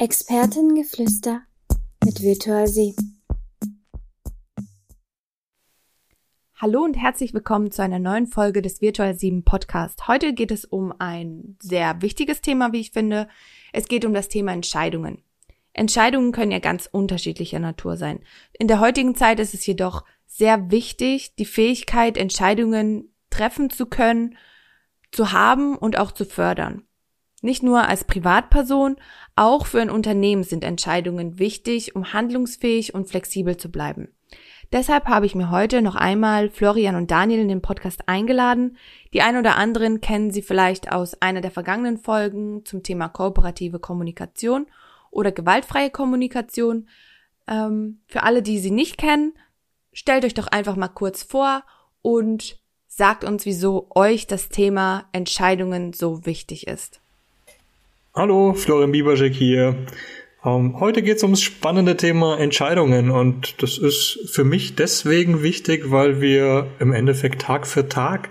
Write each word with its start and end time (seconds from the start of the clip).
Expertengeflüster 0.00 1.42
mit 2.02 2.22
Virtual 2.22 2.66
Sie. 2.66 2.96
Hallo 6.54 6.84
und 6.84 6.94
herzlich 6.94 7.34
willkommen 7.34 7.70
zu 7.70 7.82
einer 7.82 7.98
neuen 7.98 8.26
Folge 8.26 8.62
des 8.62 8.80
Virtual 8.80 9.14
7 9.14 9.44
Podcast. 9.44 10.08
Heute 10.08 10.32
geht 10.32 10.52
es 10.52 10.64
um 10.64 10.94
ein 10.98 11.58
sehr 11.60 12.00
wichtiges 12.00 12.40
Thema, 12.40 12.72
wie 12.72 12.80
ich 12.80 12.92
finde. 12.92 13.28
Es 13.74 13.88
geht 13.88 14.06
um 14.06 14.14
das 14.14 14.28
Thema 14.28 14.54
Entscheidungen. 14.54 15.22
Entscheidungen 15.74 16.32
können 16.32 16.52
ja 16.52 16.60
ganz 16.60 16.88
unterschiedlicher 16.90 17.58
Natur 17.58 17.98
sein. 17.98 18.20
In 18.58 18.68
der 18.68 18.80
heutigen 18.80 19.14
Zeit 19.14 19.38
ist 19.38 19.52
es 19.52 19.66
jedoch 19.66 20.06
sehr 20.24 20.70
wichtig, 20.70 21.34
die 21.34 21.44
Fähigkeit, 21.44 22.16
Entscheidungen 22.16 23.12
treffen 23.28 23.68
zu 23.68 23.84
können, 23.84 24.38
zu 25.12 25.32
haben 25.32 25.76
und 25.76 25.98
auch 25.98 26.12
zu 26.12 26.24
fördern. 26.24 26.86
Nicht 27.42 27.62
nur 27.62 27.88
als 27.88 28.04
Privatperson, 28.04 28.96
auch 29.40 29.64
für 29.64 29.80
ein 29.80 29.88
Unternehmen 29.88 30.42
sind 30.42 30.64
Entscheidungen 30.64 31.38
wichtig, 31.38 31.96
um 31.96 32.12
handlungsfähig 32.12 32.94
und 32.94 33.08
flexibel 33.08 33.56
zu 33.56 33.70
bleiben. 33.70 34.08
Deshalb 34.70 35.06
habe 35.06 35.24
ich 35.24 35.34
mir 35.34 35.50
heute 35.50 35.80
noch 35.80 35.96
einmal 35.96 36.50
Florian 36.50 36.94
und 36.94 37.10
Daniel 37.10 37.40
in 37.40 37.48
den 37.48 37.62
Podcast 37.62 38.06
eingeladen. 38.06 38.76
Die 39.14 39.22
ein 39.22 39.38
oder 39.38 39.56
anderen 39.56 40.02
kennen 40.02 40.30
sie 40.30 40.42
vielleicht 40.42 40.92
aus 40.92 41.20
einer 41.22 41.40
der 41.40 41.50
vergangenen 41.50 41.96
Folgen 41.96 42.66
zum 42.66 42.82
Thema 42.82 43.08
kooperative 43.08 43.78
Kommunikation 43.78 44.66
oder 45.10 45.32
gewaltfreie 45.32 45.88
Kommunikation. 45.88 46.86
Ähm, 47.48 48.02
für 48.08 48.24
alle, 48.24 48.42
die 48.42 48.58
sie 48.58 48.70
nicht 48.70 48.98
kennen, 48.98 49.32
stellt 49.94 50.26
euch 50.26 50.34
doch 50.34 50.48
einfach 50.48 50.76
mal 50.76 50.88
kurz 50.88 51.22
vor 51.22 51.64
und 52.02 52.60
sagt 52.88 53.24
uns, 53.24 53.46
wieso 53.46 53.88
euch 53.94 54.26
das 54.26 54.50
Thema 54.50 55.08
Entscheidungen 55.12 55.94
so 55.94 56.26
wichtig 56.26 56.66
ist. 56.66 56.99
Hallo, 58.12 58.54
Florian 58.54 58.90
Bieberschek 58.90 59.32
hier. 59.34 59.86
Ähm, 60.44 60.80
heute 60.80 61.00
geht 61.00 61.18
es 61.18 61.22
ums 61.22 61.42
spannende 61.42 61.96
Thema 61.96 62.40
Entscheidungen 62.40 63.08
und 63.08 63.62
das 63.62 63.78
ist 63.78 64.18
für 64.32 64.42
mich 64.42 64.74
deswegen 64.74 65.44
wichtig, 65.44 65.92
weil 65.92 66.20
wir 66.20 66.66
im 66.80 66.92
Endeffekt 66.92 67.42
Tag 67.42 67.68
für 67.68 67.88
Tag 67.88 68.30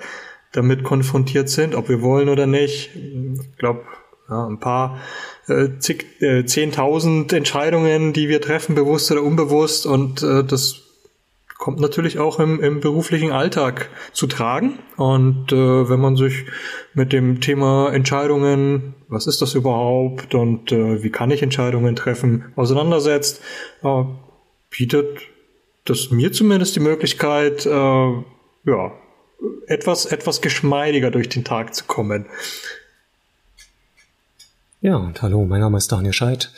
damit 0.52 0.84
konfrontiert 0.84 1.48
sind, 1.48 1.76
ob 1.76 1.88
wir 1.88 2.02
wollen 2.02 2.28
oder 2.28 2.46
nicht. 2.46 2.90
Ich 2.94 3.58
glaube, 3.58 3.84
ja, 4.30 4.48
ein 4.48 4.60
paar 4.60 5.00
äh, 5.48 5.70
zig, 5.80 6.22
äh, 6.22 6.44
zehntausend 6.44 7.32
Entscheidungen, 7.32 8.12
die 8.12 8.28
wir 8.28 8.42
treffen, 8.42 8.76
bewusst 8.76 9.10
oder 9.14 9.24
unbewusst 9.24 9.86
und 9.86 10.22
äh, 10.24 10.44
das 10.44 10.89
kommt 11.60 11.82
natürlich 11.82 12.20
auch 12.20 12.40
im, 12.40 12.62
im 12.62 12.80
beruflichen 12.80 13.34
Alltag 13.34 13.90
zu 14.14 14.28
tragen. 14.28 14.80
Und 14.96 15.52
äh, 15.52 15.90
wenn 15.90 16.00
man 16.00 16.16
sich 16.16 16.46
mit 16.94 17.12
dem 17.12 17.42
Thema 17.42 17.92
Entscheidungen, 17.92 18.96
was 19.10 19.28
ist 19.28 19.42
das 19.42 19.56
überhaupt 19.56 20.34
und 20.34 20.72
äh, 20.72 21.04
wie 21.04 21.12
kann 21.12 21.32
ich 21.32 21.44
Entscheidungen 21.44 21.98
treffen, 21.98 22.46
auseinandersetzt, 22.56 23.42
äh, 23.84 24.04
bietet 24.70 25.20
das 25.84 26.12
mir 26.12 26.32
zumindest 26.32 26.78
die 26.78 26.80
Möglichkeit, 26.80 27.66
äh, 27.66 27.70
ja, 27.70 28.92
etwas, 29.68 30.06
etwas 30.06 30.40
geschmeidiger 30.40 31.12
durch 31.12 31.28
den 31.28 31.44
Tag 31.44 31.76
zu 31.76 31.84
kommen. 31.84 32.26
Ja, 34.80 34.96
und 34.96 35.22
hallo, 35.22 35.44
mein 35.44 35.60
Name 35.60 35.78
ist 35.78 35.92
Daniel 35.92 36.14
Scheid. 36.14 36.54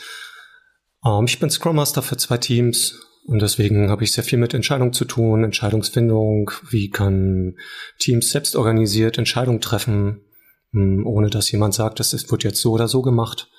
Ähm, 1.04 1.26
ich 1.26 1.40
bin 1.40 1.50
Scrum 1.50 1.78
Master 1.78 2.04
für 2.04 2.18
zwei 2.18 2.38
Teams 2.38 3.08
und 3.32 3.42
deswegen 3.42 3.90
habe 3.90 4.04
ich 4.04 4.12
sehr 4.12 4.26
viel 4.26 4.38
mit 4.38 4.54
Entscheidungen 4.54 4.92
zu 4.92 5.06
tun, 5.06 5.46
Entscheidungsfindung, 5.46 6.52
wie 6.70 6.90
kann 6.90 7.56
Teams 7.98 8.30
selbst 8.30 8.58
organisiert 8.58 9.18
Entscheidungen 9.18 9.62
treffen, 9.62 10.26
hm, 10.74 11.08
ohne 11.08 11.30
dass 11.30 11.50
jemand 11.50 11.74
sagt, 11.74 12.02
das 12.02 12.30
wird 12.30 12.44
jetzt 12.44 12.60
so 12.60 12.74
oder 12.74 12.90
so 12.90 13.02
gemacht. 13.02 13.50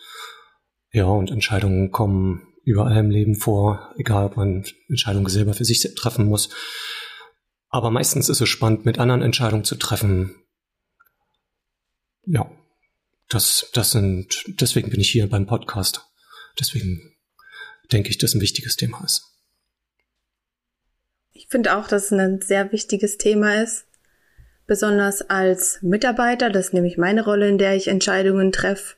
Ja, 0.93 1.06
und 1.06 1.31
Entscheidungen 1.31 1.91
kommen 1.91 2.48
überall 2.65 2.98
im 2.98 3.09
Leben 3.09 3.34
vor, 3.34 3.95
egal 3.97 4.27
ob 4.27 4.37
man 4.37 4.67
Entscheidungen 4.91 5.31
selber 5.31 5.55
für 5.55 5.65
sich 5.65 5.81
treffen 5.97 6.27
muss. 6.27 6.50
Aber 7.70 7.91
meistens 7.91 8.28
ist 8.28 8.43
es 8.43 8.49
spannend, 8.50 8.84
mit 8.84 8.99
anderen 8.99 9.22
Entscheidungen 9.22 9.65
zu 9.65 9.77
treffen. 9.77 10.34
Ja, 12.27 12.50
das, 13.31 13.71
das 13.72 13.93
sind, 13.93 14.44
deswegen 14.60 14.91
bin 14.91 15.00
ich 15.00 15.09
hier 15.09 15.31
beim 15.31 15.47
Podcast. 15.47 16.03
Deswegen 16.60 17.16
denke 17.91 18.10
ich, 18.10 18.19
dass 18.19 18.34
ein 18.34 18.43
wichtiges 18.43 18.77
Thema 18.77 19.03
ist. 19.03 19.31
Ich 21.42 21.48
finde 21.48 21.76
auch, 21.76 21.88
dass 21.88 22.04
es 22.04 22.12
ein 22.12 22.41
sehr 22.41 22.70
wichtiges 22.70 23.19
Thema 23.19 23.60
ist. 23.60 23.84
Besonders 24.69 25.28
als 25.28 25.82
Mitarbeiter, 25.82 26.50
das 26.50 26.66
ist 26.66 26.72
nämlich 26.72 26.98
meine 26.98 27.25
Rolle, 27.25 27.48
in 27.48 27.58
der 27.58 27.75
ich 27.75 27.88
Entscheidungen 27.88 28.53
treffe 28.53 28.94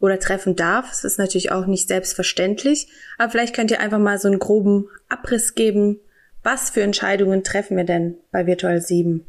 oder 0.00 0.18
treffen 0.18 0.56
darf. 0.56 0.90
Es 0.90 1.04
ist 1.04 1.16
natürlich 1.16 1.52
auch 1.52 1.66
nicht 1.66 1.86
selbstverständlich, 1.86 2.88
aber 3.18 3.30
vielleicht 3.30 3.54
könnt 3.54 3.70
ihr 3.70 3.78
einfach 3.78 4.00
mal 4.00 4.18
so 4.18 4.26
einen 4.26 4.40
groben 4.40 4.88
Abriss 5.08 5.54
geben. 5.54 6.00
Was 6.42 6.70
für 6.70 6.82
Entscheidungen 6.82 7.44
treffen 7.44 7.76
wir 7.76 7.84
denn 7.84 8.16
bei 8.32 8.46
Virtual 8.46 8.80
7? 8.80 9.24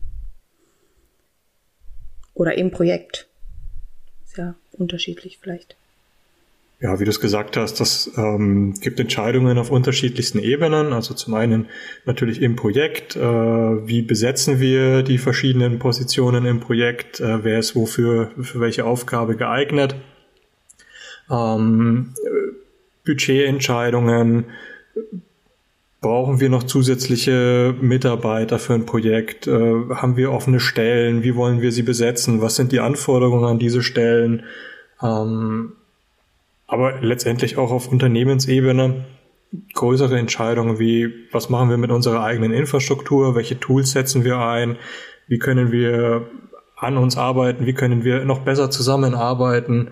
Oder 2.34 2.58
im 2.58 2.72
Projekt? 2.72 3.28
Ist 4.26 4.38
ja 4.38 4.56
unterschiedlich 4.72 5.38
vielleicht. 5.40 5.76
Ja, 6.80 7.00
wie 7.00 7.06
du 7.06 7.10
es 7.10 7.20
gesagt 7.20 7.58
hast, 7.58 7.80
das 7.80 8.12
ähm, 8.18 8.76
gibt 8.80 9.00
Entscheidungen 9.00 9.58
auf 9.58 9.72
unterschiedlichsten 9.72 10.38
Ebenen. 10.38 10.94
Also 10.94 11.16
zum 11.16 11.34
einen 11.34 11.70
natürlich 12.06 12.40
im 12.40 12.56
Projekt, 12.56 13.16
äh, 13.16 13.20
wie 13.20 14.04
besetzen 14.04 14.60
wir 14.60 15.02
die 15.02 15.18
verschiedenen 15.18 15.80
Positionen 15.80 16.46
im 16.46 16.60
Projekt, 16.60 17.20
äh, 17.20 17.44
wer 17.44 17.58
ist 17.58 17.76
wofür, 17.76 18.30
für 18.42 18.60
welche 18.60 18.86
Aufgabe 18.86 19.36
geeignet. 19.36 19.96
Ähm, 21.32 22.14
Budgetentscheidungen, 23.06 24.46
brauchen 26.00 26.40
wir 26.40 26.50
noch 26.50 26.64
zusätzliche 26.64 27.74
Mitarbeiter 27.82 28.60
für 28.60 28.76
ein 28.76 28.86
Projekt, 28.86 29.48
äh, 29.48 29.90
haben 29.96 30.16
wir 30.16 30.32
offene 30.32 30.60
Stellen, 30.60 31.24
wie 31.24 31.36
wollen 31.36 31.62
wir 31.62 31.72
sie 31.72 31.82
besetzen, 31.82 32.40
was 32.40 32.56
sind 32.56 32.72
die 32.72 32.80
Anforderungen 32.80 33.46
an 33.46 33.58
diese 33.58 33.82
Stellen. 33.82 34.44
Ähm, 35.02 35.74
aber 36.68 37.00
letztendlich 37.02 37.58
auch 37.58 37.72
auf 37.72 37.92
Unternehmensebene 37.92 39.06
größere 39.74 40.20
Entscheidungen 40.20 40.78
wie, 40.80 41.14
was 41.32 41.50
machen 41.50 41.70
wir 41.70 41.78
mit 41.78 41.92
unserer 41.92 42.24
eigenen 42.24 42.52
Infrastruktur, 42.52 43.36
welche 43.36 43.60
Tools 43.60 43.92
setzen 43.92 44.26
wir 44.26 44.40
ein, 44.40 44.78
wie 45.28 45.40
können 45.40 45.72
wir 45.72 46.30
an 46.76 46.98
uns 46.98 47.18
arbeiten, 47.18 47.66
wie 47.66 47.74
können 47.74 48.04
wir 48.04 48.26
noch 48.26 48.40
besser 48.40 48.70
zusammenarbeiten, 48.70 49.92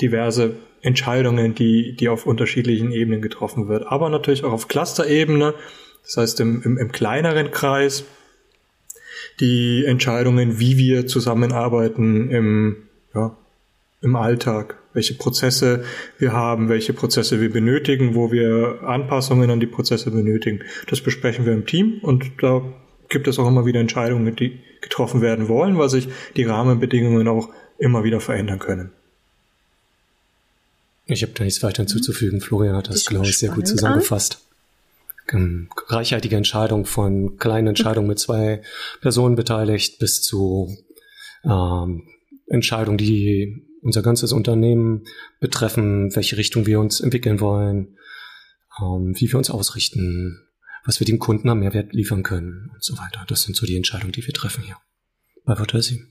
diverse 0.00 0.54
Entscheidungen, 0.82 1.54
die, 1.54 1.96
die 1.96 2.08
auf 2.08 2.26
unterschiedlichen 2.26 2.92
Ebenen 2.92 3.22
getroffen 3.22 3.68
wird, 3.68 3.86
aber 3.86 4.10
natürlich 4.10 4.44
auch 4.44 4.52
auf 4.52 4.68
Cluster-Ebene, 4.68 5.54
das 6.02 6.16
heißt 6.16 6.40
im, 6.40 6.62
im, 6.62 6.78
im 6.78 6.92
kleineren 6.92 7.50
Kreis, 7.50 8.04
die 9.40 9.84
Entscheidungen, 9.86 10.60
wie 10.60 10.76
wir 10.76 11.06
zusammenarbeiten 11.06 12.30
im, 12.30 12.76
ja, 13.14 13.36
im 14.02 14.16
Alltag, 14.16 14.76
welche 14.92 15.14
Prozesse 15.14 15.84
wir 16.18 16.32
haben, 16.32 16.68
welche 16.68 16.92
Prozesse 16.92 17.40
wir 17.40 17.50
benötigen, 17.50 18.14
wo 18.14 18.32
wir 18.32 18.80
Anpassungen 18.82 19.50
an 19.50 19.60
die 19.60 19.66
Prozesse 19.66 20.10
benötigen. 20.10 20.60
Das 20.88 21.00
besprechen 21.00 21.46
wir 21.46 21.52
im 21.52 21.66
Team 21.66 22.00
und 22.02 22.42
da 22.42 22.62
gibt 23.08 23.28
es 23.28 23.38
auch 23.38 23.46
immer 23.46 23.64
wieder 23.64 23.80
Entscheidungen, 23.80 24.34
die 24.34 24.58
getroffen 24.80 25.20
werden 25.22 25.48
wollen, 25.48 25.78
weil 25.78 25.88
sich 25.88 26.08
die 26.36 26.44
Rahmenbedingungen 26.44 27.28
auch 27.28 27.50
immer 27.78 28.04
wieder 28.04 28.20
verändern 28.20 28.58
können. 28.58 28.90
Ich 31.06 31.22
habe 31.22 31.32
da 31.32 31.44
nichts 31.44 31.62
weiter 31.62 31.82
hinzuzufügen. 31.82 32.40
Florian 32.40 32.76
hat 32.76 32.88
das, 32.88 33.04
glaube 33.06 33.26
ich, 33.26 33.38
sehr 33.38 33.50
gut 33.50 33.66
zusammengefasst. 33.66 34.44
An. 35.28 35.68
Reichhaltige 35.88 36.36
Entscheidung 36.36 36.84
von 36.84 37.38
kleinen 37.38 37.68
Entscheidungen 37.68 38.08
mit 38.08 38.18
zwei 38.18 38.62
Personen 39.00 39.36
beteiligt 39.36 39.98
bis 39.98 40.20
zu 40.20 40.76
ähm, 41.44 42.02
Entscheidungen, 42.48 42.98
die 42.98 43.62
unser 43.82 44.02
ganzes 44.02 44.32
Unternehmen 44.32 45.04
betreffen, 45.40 46.14
welche 46.14 46.36
Richtung 46.36 46.66
wir 46.66 46.80
uns 46.80 47.00
entwickeln 47.00 47.40
wollen, 47.40 47.98
ähm, 48.80 49.14
wie 49.18 49.30
wir 49.30 49.38
uns 49.38 49.50
ausrichten, 49.50 50.48
was 50.84 51.00
wir 51.00 51.04
dem 51.04 51.18
Kunden 51.18 51.48
am 51.48 51.60
Mehrwert 51.60 51.92
liefern 51.92 52.22
können 52.22 52.70
und 52.72 52.82
so 52.82 52.96
weiter. 52.98 53.24
Das 53.28 53.42
sind 53.42 53.56
so 53.56 53.66
die 53.66 53.76
Entscheidungen, 53.76 54.12
die 54.12 54.26
wir 54.26 54.34
treffen 54.34 54.64
hier 54.64 54.76
bei 55.44 55.58
Virtuasi. 55.58 56.04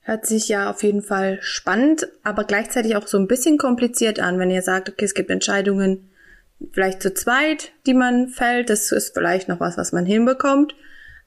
Hört 0.00 0.26
sich 0.26 0.48
ja 0.48 0.70
auf 0.70 0.82
jeden 0.82 1.02
Fall 1.02 1.38
spannend, 1.40 2.08
aber 2.22 2.44
gleichzeitig 2.44 2.96
auch 2.96 3.06
so 3.06 3.16
ein 3.18 3.26
bisschen 3.26 3.56
kompliziert 3.56 4.20
an, 4.20 4.38
wenn 4.38 4.50
ihr 4.50 4.60
sagt, 4.60 4.90
okay, 4.90 5.04
es 5.04 5.14
gibt 5.14 5.30
Entscheidungen 5.30 6.10
vielleicht 6.72 7.02
zu 7.02 7.12
zweit, 7.14 7.72
die 7.86 7.94
man 7.94 8.28
fällt. 8.28 8.70
Das 8.70 8.92
ist 8.92 9.14
vielleicht 9.14 9.48
noch 9.48 9.60
was, 9.60 9.76
was 9.76 9.92
man 9.92 10.06
hinbekommt. 10.06 10.74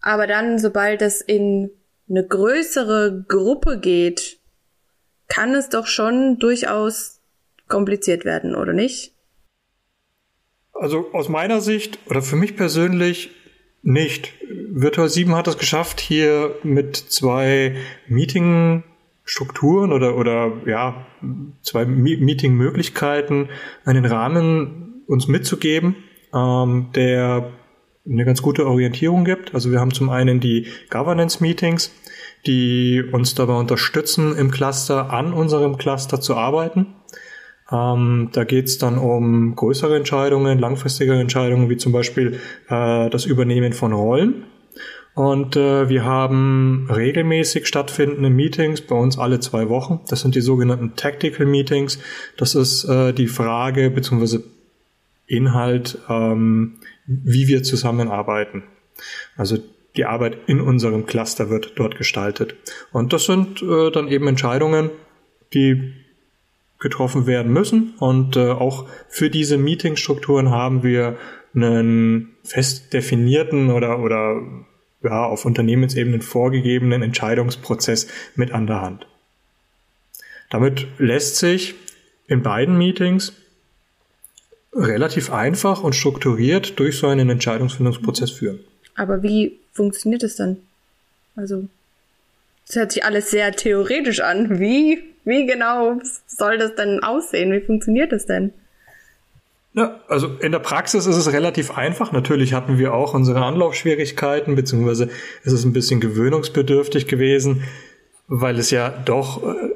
Aber 0.02 0.28
dann, 0.28 0.60
sobald 0.60 1.02
es 1.02 1.22
in 1.22 1.72
eine 2.10 2.26
größere 2.26 3.26
Gruppe 3.28 3.80
geht, 3.80 4.37
kann 5.28 5.54
es 5.54 5.70
doch 5.70 5.88
schon 5.88 6.40
durchaus 6.40 7.20
kompliziert 7.68 8.26
werden, 8.26 8.56
oder 8.56 8.74
nicht? 8.74 9.14
Also 10.74 11.12
aus 11.14 11.28
meiner 11.28 11.62
Sicht 11.62 12.00
oder 12.08 12.22
für 12.22 12.36
mich 12.36 12.56
persönlich 12.56 13.32
nicht. 13.82 14.34
Virtual 14.70 15.10
7 15.10 15.36
hat 15.36 15.48
es 15.48 15.58
geschafft, 15.58 16.00
hier 16.00 16.56
mit 16.64 16.96
zwei 16.96 17.76
Meeting 18.08 18.84
Strukturen 19.28 19.92
oder, 19.92 20.16
oder 20.16 20.54
ja, 20.66 21.06
zwei 21.62 21.86
Meeting-Möglichkeiten, 21.86 23.50
einen 23.84 24.06
Rahmen 24.06 25.04
uns 25.06 25.28
mitzugeben, 25.28 25.98
ähm, 26.34 26.88
der 26.96 27.52
eine 28.10 28.24
ganz 28.24 28.42
gute 28.42 28.66
Orientierung 28.66 29.26
gibt. 29.26 29.54
Also 29.54 29.70
wir 29.70 29.82
haben 29.82 29.94
zum 29.94 30.10
einen 30.10 30.40
die 30.40 30.68
Governance-Meetings, 30.90 31.92
die 32.48 33.04
uns 33.12 33.36
dabei 33.36 33.54
unterstützen, 33.54 34.36
im 34.36 34.52
Cluster 34.52 35.12
an 35.12 35.34
unserem 35.34 35.78
Cluster 35.78 36.22
zu 36.22 36.36
arbeiten. 36.36 36.96
Ähm, 37.72 38.30
da 38.32 38.44
geht 38.46 38.68
es 38.68 38.78
dann 38.78 38.98
um 38.98 39.56
größere 39.56 39.98
Entscheidungen, 39.98 40.58
langfristige 40.58 41.14
Entscheidungen, 41.14 41.70
wie 41.70 41.78
zum 41.78 41.92
Beispiel 41.92 42.40
äh, 42.70 43.10
das 43.10 43.26
Übernehmen 43.26 43.74
von 43.74 43.94
Rollen. 43.94 44.46
Und 45.14 45.56
äh, 45.56 45.90
wir 45.90 46.06
haben 46.06 46.88
regelmäßig 46.94 47.68
stattfindende 47.68 48.30
Meetings, 48.30 48.82
bei 48.82 48.96
uns 48.96 49.18
alle 49.18 49.40
zwei 49.40 49.68
Wochen. 49.68 50.02
Das 50.08 50.22
sind 50.22 50.36
die 50.36 50.42
sogenannten 50.42 50.96
Tactical 50.96 51.48
Meetings. 51.48 52.00
Das 52.38 52.54
ist 52.54 52.84
äh, 52.86 53.14
die 53.14 53.28
Frage 53.28 53.90
bzw. 53.90 54.40
Inhalt, 55.26 55.98
ähm, 56.08 56.76
wie 57.08 57.48
wir 57.48 57.64
zusammenarbeiten. 57.64 58.64
Also 59.36 59.58
die 59.98 60.06
Arbeit 60.06 60.38
in 60.48 60.62
unserem 60.62 61.06
Cluster 61.06 61.50
wird 61.50 61.74
dort 61.76 61.98
gestaltet. 61.98 62.56
Und 62.92 63.14
das 63.14 63.26
sind 63.26 63.62
äh, 63.62 63.92
dann 63.92 64.08
eben 64.08 64.28
Entscheidungen, 64.28 64.92
die 65.54 65.94
getroffen 66.80 67.26
werden 67.26 67.52
müssen. 67.52 67.96
Und 68.00 68.36
äh, 68.36 68.52
auch 68.52 68.88
für 69.10 69.30
diese 69.30 69.58
Meetingstrukturen 69.58 70.52
haben 70.52 70.84
wir 70.84 71.18
einen 71.56 72.36
fest 72.44 72.94
definierten 72.94 73.72
oder, 73.72 74.00
oder 74.00 74.42
ja, 75.04 75.26
auf 75.26 75.46
Unternehmensebenen 75.46 76.22
vorgegebenen 76.22 77.02
Entscheidungsprozess 77.02 78.08
mit 78.36 78.52
an 78.52 78.68
der 78.68 78.82
Hand. 78.82 79.08
Damit 80.50 80.88
lässt 80.98 81.38
sich 81.38 81.76
in 82.28 82.42
beiden 82.44 82.78
Meetings 82.78 83.34
relativ 84.74 85.32
einfach 85.32 85.84
und 85.84 85.96
strukturiert 85.96 86.80
durch 86.80 86.98
so 86.98 87.08
einen 87.08 87.30
Entscheidungsfindungsprozess 87.30 88.32
führen. 88.32 88.60
Aber 88.98 89.24
wie 89.24 89.60
funktioniert 89.72 90.24
es 90.24 90.36
dann? 90.36 90.58
Also, 91.38 91.68
es 92.68 92.76
hört 92.76 92.92
sich 92.92 93.06
alles 93.06 93.32
sehr 93.32 93.54
theoretisch 93.54 94.20
an. 94.20 94.60
Wie, 94.60 95.02
wie 95.24 95.46
genau 95.46 96.00
soll 96.26 96.58
das 96.58 96.76
denn 96.76 97.02
aussehen? 97.02 97.54
Wie 97.54 97.62
funktioniert 97.62 98.12
das 98.12 98.26
denn? 98.26 98.52
Ja, 99.74 100.02
also 100.08 100.28
in 100.40 100.52
der 100.52 100.60
Praxis 100.60 101.06
ist 101.06 101.16
es 101.16 101.32
relativ 101.32 101.78
einfach. 101.78 102.12
Natürlich 102.12 102.54
hatten 102.54 102.80
wir 102.80 102.96
auch 102.96 103.14
unsere 103.14 103.46
Anlaufschwierigkeiten, 103.46 104.56
beziehungsweise 104.56 105.10
ist 105.44 105.54
es 105.54 105.64
ein 105.64 105.74
bisschen 105.74 106.00
gewöhnungsbedürftig 106.00 107.08
gewesen, 107.08 107.64
weil 108.28 108.58
es 108.58 108.72
ja 108.72 108.90
doch 108.90 109.44
äh, 109.44 109.70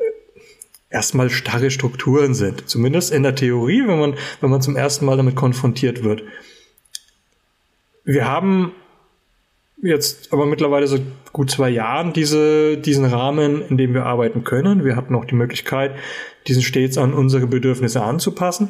erstmal 0.89 1.29
starre 1.29 1.69
Strukturen 1.69 2.33
sind. 2.33 2.68
Zumindest 2.68 3.13
in 3.13 3.21
der 3.21 3.35
Theorie, 3.35 3.88
wenn 3.88 4.00
man, 4.00 4.15
wenn 4.41 4.50
man 4.50 4.63
zum 4.63 4.75
ersten 4.75 5.06
Mal 5.06 5.18
damit 5.18 5.35
konfrontiert 5.35 6.03
wird. 6.03 6.23
Wir 8.03 8.27
haben 8.27 8.73
jetzt 9.81 10.31
aber 10.31 10.45
mittlerweile 10.45 10.88
so 10.88 10.98
gut 11.31 11.50
zwei 11.51 11.69
Jahren 11.69 12.13
diese, 12.13 12.78
diesen 12.78 13.06
Rahmen, 13.06 13.62
in 13.68 13.78
dem 13.78 13.94
wir 13.94 14.06
arbeiten 14.06 14.44
können. 14.44 14.86
Wir 14.86 14.95
hatten 14.95 15.16
auch 15.16 15.25
die 15.25 15.36
Möglichkeit, 15.36 15.95
diesen 16.48 16.62
stets 16.62 16.98
an 16.98 17.13
unsere 17.13 17.48
Bedürfnisse 17.48 18.01
anzupassen. 18.01 18.69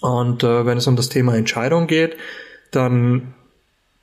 Und 0.00 0.42
äh, 0.42 0.66
wenn 0.66 0.78
es 0.78 0.86
um 0.86 0.96
das 0.96 1.08
Thema 1.08 1.36
Entscheidung 1.36 1.86
geht, 1.86 2.16
dann 2.70 3.34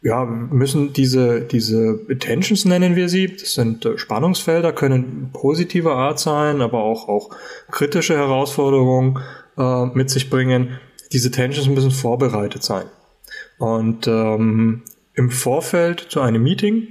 ja, 0.04 0.26
müssen 0.26 0.94
diese, 0.94 1.42
diese 1.42 2.00
Attentions 2.10 2.66
nennen 2.66 2.96
wir 2.96 3.08
sie, 3.08 3.36
das 3.36 3.54
sind 3.54 3.86
äh, 3.86 3.98
Spannungsfelder, 3.98 4.74
können 4.74 5.30
positiver 5.32 5.96
Art 5.96 6.20
sein, 6.20 6.62
aber 6.62 6.80
auch, 6.84 7.08
auch 7.08 7.30
kritische 7.70 8.16
Herausforderungen 8.16 9.20
äh, 9.58 9.86
mit 9.86 10.10
sich 10.10 10.30
bringen. 10.30 10.80
Diese 11.12 11.30
Tensions 11.30 11.68
müssen 11.68 11.92
vorbereitet 11.92 12.64
sein. 12.64 12.86
Und 13.60 14.08
ähm, 14.08 14.82
im 15.22 15.30
Vorfeld 15.30 16.00
zu 16.10 16.20
einem 16.20 16.42
Meeting 16.42 16.88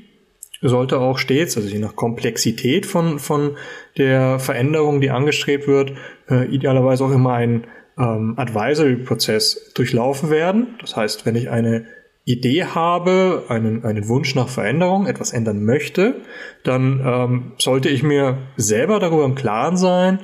sollte 0.63 0.99
auch 1.01 1.19
stets, 1.19 1.57
also 1.57 1.69
je 1.69 1.81
nach 1.81 1.97
Komplexität 1.97 2.87
von, 2.87 3.19
von 3.19 3.57
der 3.97 4.39
Veränderung, 4.39 5.01
die 5.01 5.11
angestrebt 5.11 5.67
wird, 5.67 5.95
äh, 6.29 6.47
idealerweise 6.47 7.05
auch 7.05 7.11
immer 7.11 7.33
ein 7.33 7.67
ähm, 7.99 8.35
Advisory-Prozess 8.37 9.73
durchlaufen 9.75 10.31
werden. 10.31 10.77
Das 10.81 10.97
heißt, 10.97 11.27
wenn 11.27 11.35
ich 11.35 11.51
eine 11.51 11.87
Idee 12.25 12.67
habe, 12.67 13.47
einen, 13.49 13.85
einen 13.85 14.07
Wunsch 14.07 14.37
nach 14.37 14.49
Veränderung, 14.49 15.07
etwas 15.07 15.33
ändern 15.33 15.65
möchte, 15.65 16.21
dann 16.63 17.01
ähm, 17.05 17.53
sollte 17.59 17.89
ich 17.89 18.05
mir 18.05 18.39
selber 18.57 19.01
darüber 19.01 19.25
im 19.25 19.35
Klaren 19.35 19.77
sein, 19.77 20.21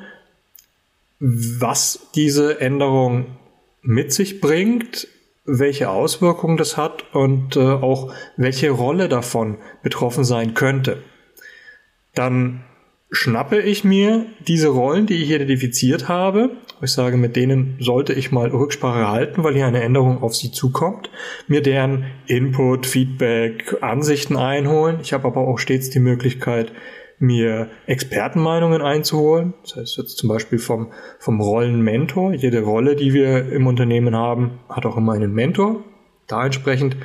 was 1.19 2.09
diese 2.15 2.61
Änderung 2.61 3.39
mit 3.83 4.13
sich 4.13 4.41
bringt, 4.41 5.09
welche 5.47 5.91
Auswirkungen 5.91 6.57
das 6.57 6.77
hat 6.77 7.05
und 7.15 7.57
äh, 7.57 7.61
auch 7.61 8.13
welche 8.37 8.71
Rolle 8.71 9.09
davon 9.09 9.59
betroffen 9.83 10.25
sein 10.25 10.55
könnte. 10.55 11.03
Dann 12.15 12.65
schnappe 13.11 13.61
ich 13.61 13.85
mir 13.85 14.27
diese 14.47 14.69
Rollen, 14.69 15.07
die 15.07 15.23
ich 15.23 15.31
identifiziert 15.31 16.09
habe. 16.09 16.51
Ich 16.83 16.91
sage, 16.91 17.17
mit 17.17 17.37
denen 17.37 17.77
sollte 17.81 18.13
ich 18.13 18.33
mal 18.33 18.49
Rücksprache 18.49 19.09
halten, 19.09 19.45
weil 19.45 19.55
hier 19.55 19.67
eine 19.67 19.83
Änderung 19.83 20.23
auf 20.23 20.35
sie 20.35 20.51
zukommt. 20.51 21.11
Mir 21.47 21.63
deren 21.63 22.07
Input, 22.27 22.87
Feedback, 22.87 23.77
Ansichten 23.81 24.37
einholen. 24.37 24.99
Ich 25.03 25.13
habe 25.13 25.27
aber 25.27 25.43
auch 25.43 25.59
stets 25.59 25.89
die 25.91 26.01
Möglichkeit, 26.01 26.73
mir 27.19 27.69
Expertenmeinungen 27.87 28.83
einzuholen. 28.83 29.55
Das 29.63 29.77
heißt 29.77 29.97
jetzt 29.99 30.19
zum 30.19 30.29
Beispiel 30.29 30.59
vom, 30.59 30.93
vom 31.19 31.41
Rollenmentor. 31.41 32.33
Jede 32.33 32.63
Rolle, 32.63 32.97
die 32.97 33.13
wir 33.13 33.51
im 33.53 33.67
Unternehmen 33.67 34.15
haben, 34.15 34.59
hat 34.69 34.87
auch 34.87 34.97
immer 34.97 35.13
einen 35.13 35.33
Mentor. 35.33 35.85
Da 36.27 36.45
entsprechend 36.45 36.97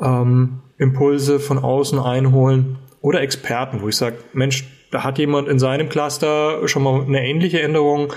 ähm, 0.00 0.60
Impulse 0.78 1.40
von 1.40 1.58
außen 1.58 1.98
einholen. 1.98 2.78
Oder 3.00 3.20
Experten, 3.22 3.80
wo 3.82 3.88
ich 3.88 3.96
sage, 3.96 4.16
Mensch, 4.32 4.64
da 4.90 5.04
hat 5.04 5.18
jemand 5.18 5.48
in 5.48 5.58
seinem 5.58 5.88
Cluster 5.88 6.66
schon 6.68 6.82
mal 6.82 7.02
eine 7.02 7.24
ähnliche 7.24 7.62
Änderung 7.62 8.12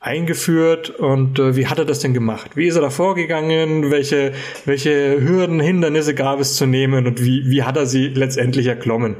eingeführt 0.00 0.90
und 0.90 1.38
äh, 1.38 1.56
wie 1.56 1.66
hat 1.66 1.78
er 1.78 1.84
das 1.84 1.98
denn 1.98 2.14
gemacht? 2.14 2.56
Wie 2.56 2.68
ist 2.68 2.76
er 2.76 2.82
da 2.82 2.90
vorgegangen? 2.90 3.90
Welche, 3.90 4.32
welche 4.64 5.20
Hürden, 5.20 5.58
Hindernisse 5.58 6.14
gab 6.14 6.38
es 6.38 6.54
zu 6.54 6.66
nehmen 6.66 7.06
und 7.06 7.24
wie, 7.24 7.50
wie 7.50 7.64
hat 7.64 7.76
er 7.76 7.86
sie 7.86 8.08
letztendlich 8.08 8.66
erklommen? 8.66 9.16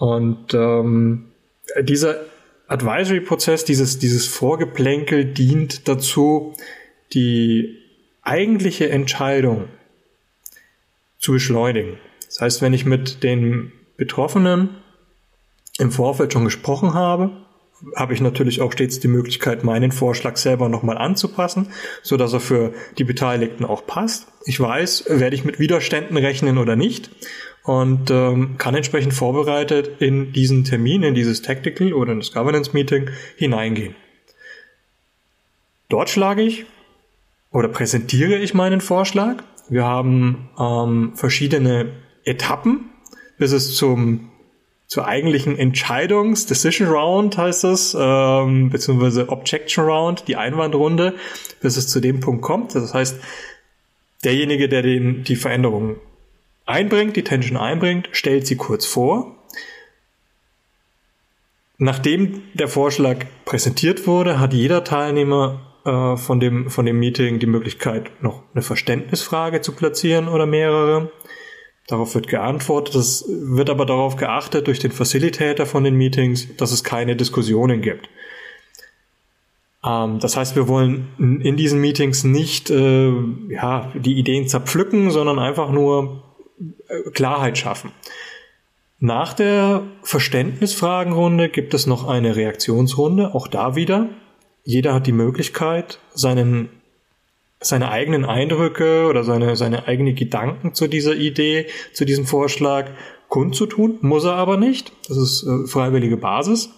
Und 0.00 0.54
ähm, 0.54 1.26
dieser 1.82 2.22
Advisory-Prozess, 2.68 3.66
dieses, 3.66 3.98
dieses 3.98 4.26
Vorgeplänkel 4.26 5.26
dient 5.26 5.88
dazu, 5.88 6.54
die 7.12 7.76
eigentliche 8.22 8.88
Entscheidung 8.88 9.68
zu 11.18 11.32
beschleunigen. 11.32 11.98
Das 12.24 12.40
heißt, 12.40 12.62
wenn 12.62 12.72
ich 12.72 12.86
mit 12.86 13.22
den 13.22 13.72
Betroffenen 13.98 14.70
im 15.78 15.92
Vorfeld 15.92 16.32
schon 16.32 16.46
gesprochen 16.46 16.94
habe, 16.94 17.32
habe 17.94 18.14
ich 18.14 18.22
natürlich 18.22 18.62
auch 18.62 18.72
stets 18.72 19.00
die 19.00 19.08
Möglichkeit, 19.08 19.64
meinen 19.64 19.92
Vorschlag 19.92 20.38
selber 20.38 20.70
nochmal 20.70 20.96
anzupassen, 20.96 21.72
so 22.02 22.16
dass 22.16 22.32
er 22.32 22.40
für 22.40 22.72
die 22.96 23.04
Beteiligten 23.04 23.66
auch 23.66 23.86
passt. 23.86 24.28
Ich 24.46 24.58
weiß, 24.58 25.04
werde 25.08 25.36
ich 25.36 25.44
mit 25.44 25.58
Widerständen 25.58 26.16
rechnen 26.16 26.56
oder 26.56 26.74
nicht 26.74 27.10
und 27.70 28.10
ähm, 28.10 28.56
kann 28.58 28.74
entsprechend 28.74 29.14
vorbereitet 29.14 30.00
in 30.00 30.32
diesen 30.32 30.64
Termin, 30.64 31.04
in 31.04 31.14
dieses 31.14 31.40
Tactical 31.40 31.92
oder 31.92 32.10
in 32.10 32.18
das 32.18 32.32
Governance 32.32 32.72
Meeting 32.72 33.10
hineingehen. 33.36 33.94
Dort 35.88 36.10
schlage 36.10 36.42
ich 36.42 36.66
oder 37.52 37.68
präsentiere 37.68 38.38
ich 38.38 38.54
meinen 38.54 38.80
Vorschlag. 38.80 39.44
Wir 39.68 39.84
haben 39.84 40.50
ähm, 40.58 41.12
verschiedene 41.14 41.92
Etappen, 42.24 42.90
bis 43.38 43.52
es 43.52 43.76
zum 43.76 44.30
zur 44.88 45.06
eigentlichen 45.06 45.56
Entscheidungs 45.56 46.46
Decision 46.46 46.88
Round 46.88 47.38
heißt 47.38 47.62
es, 47.62 47.96
ähm, 47.96 48.70
beziehungsweise 48.70 49.28
Objection 49.28 49.84
Round, 49.84 50.24
die 50.26 50.34
Einwandrunde, 50.34 51.14
bis 51.60 51.76
es 51.76 51.86
zu 51.86 52.00
dem 52.00 52.18
Punkt 52.18 52.42
kommt. 52.42 52.74
Das 52.74 52.92
heißt, 52.92 53.20
derjenige, 54.24 54.68
der 54.68 54.82
den, 54.82 55.22
die 55.22 55.36
Veränderung 55.36 55.98
einbringt, 56.70 57.16
die 57.16 57.24
Tension 57.24 57.58
einbringt, 57.58 58.08
stellt 58.12 58.46
sie 58.46 58.56
kurz 58.56 58.86
vor. 58.86 59.36
Nachdem 61.78 62.42
der 62.54 62.68
Vorschlag 62.68 63.24
präsentiert 63.44 64.06
wurde, 64.06 64.38
hat 64.38 64.52
jeder 64.52 64.84
Teilnehmer 64.84 65.60
äh, 65.84 66.16
von, 66.16 66.38
dem, 66.38 66.68
von 66.68 66.84
dem 66.84 66.98
Meeting 66.98 67.38
die 67.38 67.46
Möglichkeit, 67.46 68.10
noch 68.22 68.42
eine 68.52 68.62
Verständnisfrage 68.62 69.62
zu 69.62 69.72
platzieren 69.72 70.28
oder 70.28 70.44
mehrere. 70.44 71.10
Darauf 71.86 72.14
wird 72.14 72.28
geantwortet. 72.28 72.94
Es 72.94 73.24
wird 73.28 73.70
aber 73.70 73.86
darauf 73.86 74.16
geachtet 74.16 74.66
durch 74.66 74.78
den 74.78 74.92
Facilitator 74.92 75.66
von 75.66 75.82
den 75.82 75.94
Meetings, 75.94 76.54
dass 76.56 76.70
es 76.70 76.84
keine 76.84 77.16
Diskussionen 77.16 77.80
gibt. 77.80 78.08
Ähm, 79.82 80.18
das 80.20 80.36
heißt, 80.36 80.56
wir 80.56 80.68
wollen 80.68 81.08
in 81.18 81.56
diesen 81.56 81.80
Meetings 81.80 82.24
nicht 82.24 82.70
äh, 82.70 83.10
ja, 83.48 83.90
die 83.94 84.18
Ideen 84.18 84.48
zerpflücken, 84.48 85.10
sondern 85.10 85.38
einfach 85.38 85.70
nur 85.70 86.29
Klarheit 87.14 87.58
schaffen. 87.58 87.92
Nach 88.98 89.32
der 89.32 89.82
Verständnisfragenrunde 90.02 91.48
gibt 91.48 91.72
es 91.72 91.86
noch 91.86 92.06
eine 92.06 92.36
Reaktionsrunde, 92.36 93.34
auch 93.34 93.48
da 93.48 93.74
wieder. 93.74 94.10
Jeder 94.62 94.92
hat 94.92 95.06
die 95.06 95.12
Möglichkeit, 95.12 96.00
seinen, 96.12 96.68
seine 97.60 97.90
eigenen 97.90 98.26
Eindrücke 98.26 99.06
oder 99.08 99.24
seine, 99.24 99.56
seine 99.56 99.88
eigenen 99.88 100.14
Gedanken 100.14 100.74
zu 100.74 100.86
dieser 100.86 101.14
Idee, 101.16 101.66
zu 101.94 102.04
diesem 102.04 102.26
Vorschlag 102.26 102.90
kundzutun, 103.28 103.98
muss 104.02 104.24
er 104.24 104.34
aber 104.34 104.58
nicht. 104.58 104.92
Das 105.08 105.16
ist 105.16 105.46
äh, 105.46 105.66
freiwillige 105.66 106.18
Basis. 106.18 106.68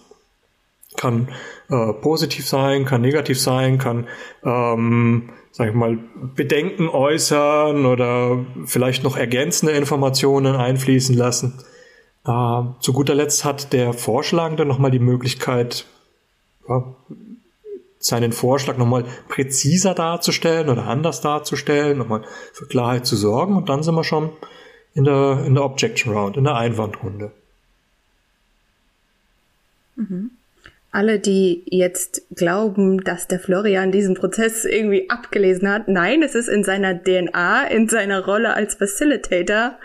Kann 0.95 1.27
äh, 1.69 1.91
positiv 1.91 2.47
sein, 2.47 2.85
kann 2.85 3.01
negativ 3.01 3.41
sein, 3.41 3.79
kann, 3.79 4.07
ähm, 4.45 5.31
sag 5.53 5.69
ich 5.69 5.75
mal, 5.75 5.99
Bedenken 6.35 6.89
äußern 6.89 7.85
oder 7.85 8.43
vielleicht 8.65 9.03
noch 9.03 9.15
ergänzende 9.15 9.73
Informationen 9.73 10.55
einfließen 10.55 11.15
lassen. 11.15 11.59
Äh, 12.25 12.63
zu 12.79 12.91
guter 12.91 13.13
Letzt 13.13 13.45
hat 13.45 13.71
der 13.71 13.93
Vorschlagende 13.93 14.65
nochmal 14.65 14.89
die 14.89 14.99
Möglichkeit, 14.99 15.85
ja, 16.67 16.95
seinen 17.99 18.31
Vorschlag 18.31 18.77
nochmal 18.77 19.05
präziser 19.29 19.93
darzustellen 19.93 20.69
oder 20.69 20.87
anders 20.87 21.21
darzustellen, 21.21 21.99
nochmal 21.99 22.23
für 22.51 22.65
Klarheit 22.65 23.05
zu 23.05 23.15
sorgen 23.15 23.55
und 23.55 23.69
dann 23.69 23.83
sind 23.83 23.93
wir 23.93 24.03
schon 24.03 24.31
in 24.95 25.03
der, 25.03 25.43
in 25.45 25.53
der 25.53 25.63
Objection 25.63 26.13
Round, 26.13 26.35
in 26.35 26.45
der 26.45 26.55
Einwandrunde. 26.55 27.31
Mhm. 29.95 30.31
Alle, 30.93 31.17
die 31.17 31.63
jetzt 31.65 32.21
glauben, 32.35 33.03
dass 33.03 33.27
der 33.27 33.39
Florian 33.39 33.91
diesen 33.91 34.13
Prozess 34.13 34.63
irgendwie 34.63 35.09
abgelesen 35.09 35.67
hat, 35.67 35.87
nein, 35.87 36.21
es 36.21 36.35
ist 36.35 36.47
in 36.47 36.63
seiner 36.63 36.93
DNA, 36.93 37.65
in 37.65 37.89
seiner 37.89 38.23
Rolle 38.23 38.53
als 38.53 38.75
Facilitator, 38.75 39.79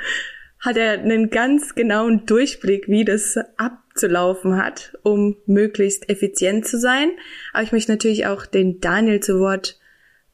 hat 0.61 0.77
er 0.77 0.93
einen 0.93 1.31
ganz 1.31 1.75
genauen 1.75 2.27
Durchblick, 2.27 2.89
wie 2.89 3.07
das 3.07 3.39
abzulaufen 3.57 4.63
hat, 4.63 4.99
um 5.03 5.37
möglichst 5.47 6.11
effizient 6.11 6.67
zu 6.67 6.79
sein. 6.79 7.13
Aber 7.55 7.63
ich 7.63 7.73
möchte 7.73 7.91
natürlich 7.91 8.27
auch 8.27 8.45
den 8.45 8.81
Daniel 8.81 9.21
zu 9.21 9.41
Wort 9.41 9.79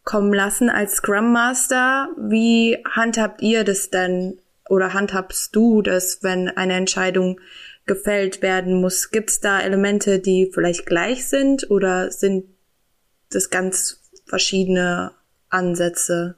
kommen 0.02 0.34
lassen 0.34 0.70
als 0.70 0.96
Scrum 0.96 1.32
Master. 1.32 2.08
Wie 2.18 2.78
handhabt 2.90 3.42
ihr 3.42 3.62
das 3.62 3.90
denn 3.90 4.40
oder 4.68 4.92
handhabst 4.92 5.54
du 5.54 5.82
das, 5.82 6.18
wenn 6.22 6.48
eine 6.48 6.74
Entscheidung 6.74 7.38
gefällt 7.86 8.42
werden 8.42 8.80
muss? 8.80 9.10
Gibt 9.10 9.30
es 9.30 9.40
da 9.40 9.60
Elemente, 9.60 10.20
die 10.20 10.50
vielleicht 10.52 10.86
gleich 10.86 11.26
sind 11.26 11.70
oder 11.70 12.10
sind 12.10 12.44
das 13.30 13.50
ganz 13.50 14.00
verschiedene 14.26 15.12
Ansätze, 15.48 16.36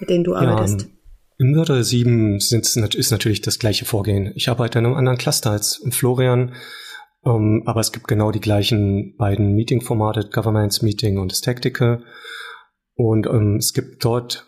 mit 0.00 0.10
denen 0.10 0.24
du 0.24 0.32
ja, 0.32 0.40
arbeitest? 0.40 0.88
Im 1.38 1.52
Mörder 1.52 1.84
7 1.84 2.40
sind, 2.40 2.66
ist 2.94 3.10
natürlich 3.10 3.40
das 3.42 3.58
gleiche 3.58 3.84
Vorgehen. 3.84 4.32
Ich 4.34 4.48
arbeite 4.48 4.80
in 4.80 4.86
einem 4.86 4.96
anderen 4.96 5.18
Cluster 5.18 5.52
als 5.52 5.80
Florian, 5.90 6.54
ähm, 7.24 7.62
aber 7.64 7.80
es 7.80 7.92
gibt 7.92 8.08
genau 8.08 8.32
die 8.32 8.40
gleichen 8.40 9.16
beiden 9.16 9.54
Meeting-Formate, 9.54 10.30
Governance 10.32 10.84
Meeting 10.84 11.18
und 11.18 11.30
das 11.30 11.40
Tactical. 11.40 12.02
Und 12.94 13.26
ähm, 13.26 13.56
es 13.56 13.72
gibt 13.72 14.04
dort 14.04 14.47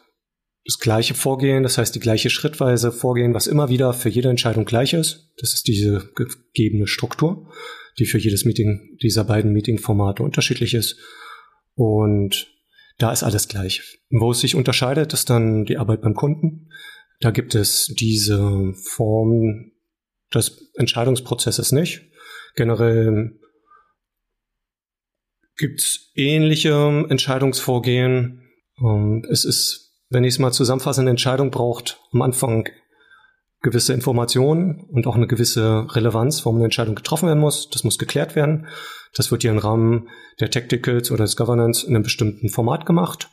das 0.65 0.79
gleiche 0.79 1.15
Vorgehen, 1.15 1.63
das 1.63 1.79
heißt 1.79 1.95
die 1.95 2.01
gleiche 2.01 2.31
schrittweise 2.31 2.93
Vorgehen, 2.93 3.35
was 3.35 3.47
immer 3.47 3.69
wieder 3.69 3.93
für 3.93 4.09
jede 4.09 4.29
Entscheidung 4.29 4.65
gleich 4.65 4.93
ist. 4.93 5.33
Das 5.39 5.55
ist 5.55 5.67
diese 5.67 6.11
gegebene 6.15 6.87
Struktur, 6.87 7.51
die 7.99 8.05
für 8.05 8.19
jedes 8.19 8.45
Meeting 8.45 8.99
dieser 9.03 9.25
beiden 9.25 9.53
Meeting-Formate 9.53 10.23
unterschiedlich 10.23 10.75
ist. 10.75 10.99
Und 11.75 12.55
da 12.99 13.13
ist 13.13 13.23
alles 13.23 13.49
gleich. 13.49 14.01
Wo 14.11 14.33
es 14.33 14.41
sich 14.41 14.55
unterscheidet, 14.55 15.15
ist 15.15 15.31
dann 15.31 15.65
die 15.65 15.79
Arbeit 15.79 16.03
beim 16.03 16.15
Kunden. 16.15 16.71
Da 17.21 17.31
gibt 17.31 17.55
es 17.55 17.87
diese 17.87 18.75
Form 18.75 19.73
des 20.35 20.71
Entscheidungsprozesses 20.75 21.73
nicht. 21.73 22.03
Generell 22.55 23.39
gibt 25.57 25.81
es 25.81 26.11
ähnliche 26.15 27.07
Entscheidungsvorgehen. 27.09 28.43
Ähm, 28.79 29.27
es 29.31 29.45
ist 29.45 29.90
wenn 30.11 30.25
ich 30.25 30.35
es 30.35 30.39
mal 30.39 30.53
zusammenfasse, 30.53 31.01
eine 31.01 31.11
Entscheidung 31.11 31.51
braucht 31.51 32.01
am 32.13 32.23
Anfang 32.23 32.69
gewisse 33.63 33.93
Informationen 33.93 34.87
und 34.91 35.07
auch 35.07 35.17
eine 35.17 35.27
gewisse 35.27 35.87
Relevanz, 35.91 36.45
warum 36.45 36.57
eine 36.57 36.65
Entscheidung 36.65 36.95
getroffen 36.95 37.27
werden 37.27 37.41
muss. 37.41 37.69
Das 37.71 37.85
muss 37.85 37.99
geklärt 37.99 38.35
werden. 38.35 38.67
Das 39.15 39.31
wird 39.31 39.43
hier 39.43 39.51
im 39.51 39.59
Rahmen 39.59 40.09
der 40.41 40.51
Tacticals 40.51 41.11
oder 41.11 41.25
des 41.25 41.37
Governance 41.37 41.87
in 41.87 41.95
einem 41.95 42.03
bestimmten 42.03 42.49
Format 42.49 42.87
gemacht. 42.87 43.31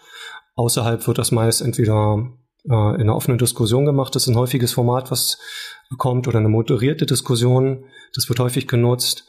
Außerhalb 0.55 1.05
wird 1.07 1.17
das 1.17 1.31
meist 1.31 1.61
entweder 1.61 2.27
äh, 2.65 2.95
in 2.95 3.01
einer 3.01 3.15
offenen 3.15 3.37
Diskussion 3.37 3.85
gemacht. 3.85 4.15
Das 4.15 4.23
ist 4.23 4.29
ein 4.29 4.37
häufiges 4.37 4.73
Format, 4.73 5.11
was 5.11 5.37
kommt, 5.97 6.27
oder 6.27 6.39
eine 6.39 6.49
moderierte 6.49 7.05
Diskussion. 7.05 7.85
Das 8.13 8.27
wird 8.27 8.39
häufig 8.39 8.67
genutzt. 8.67 9.25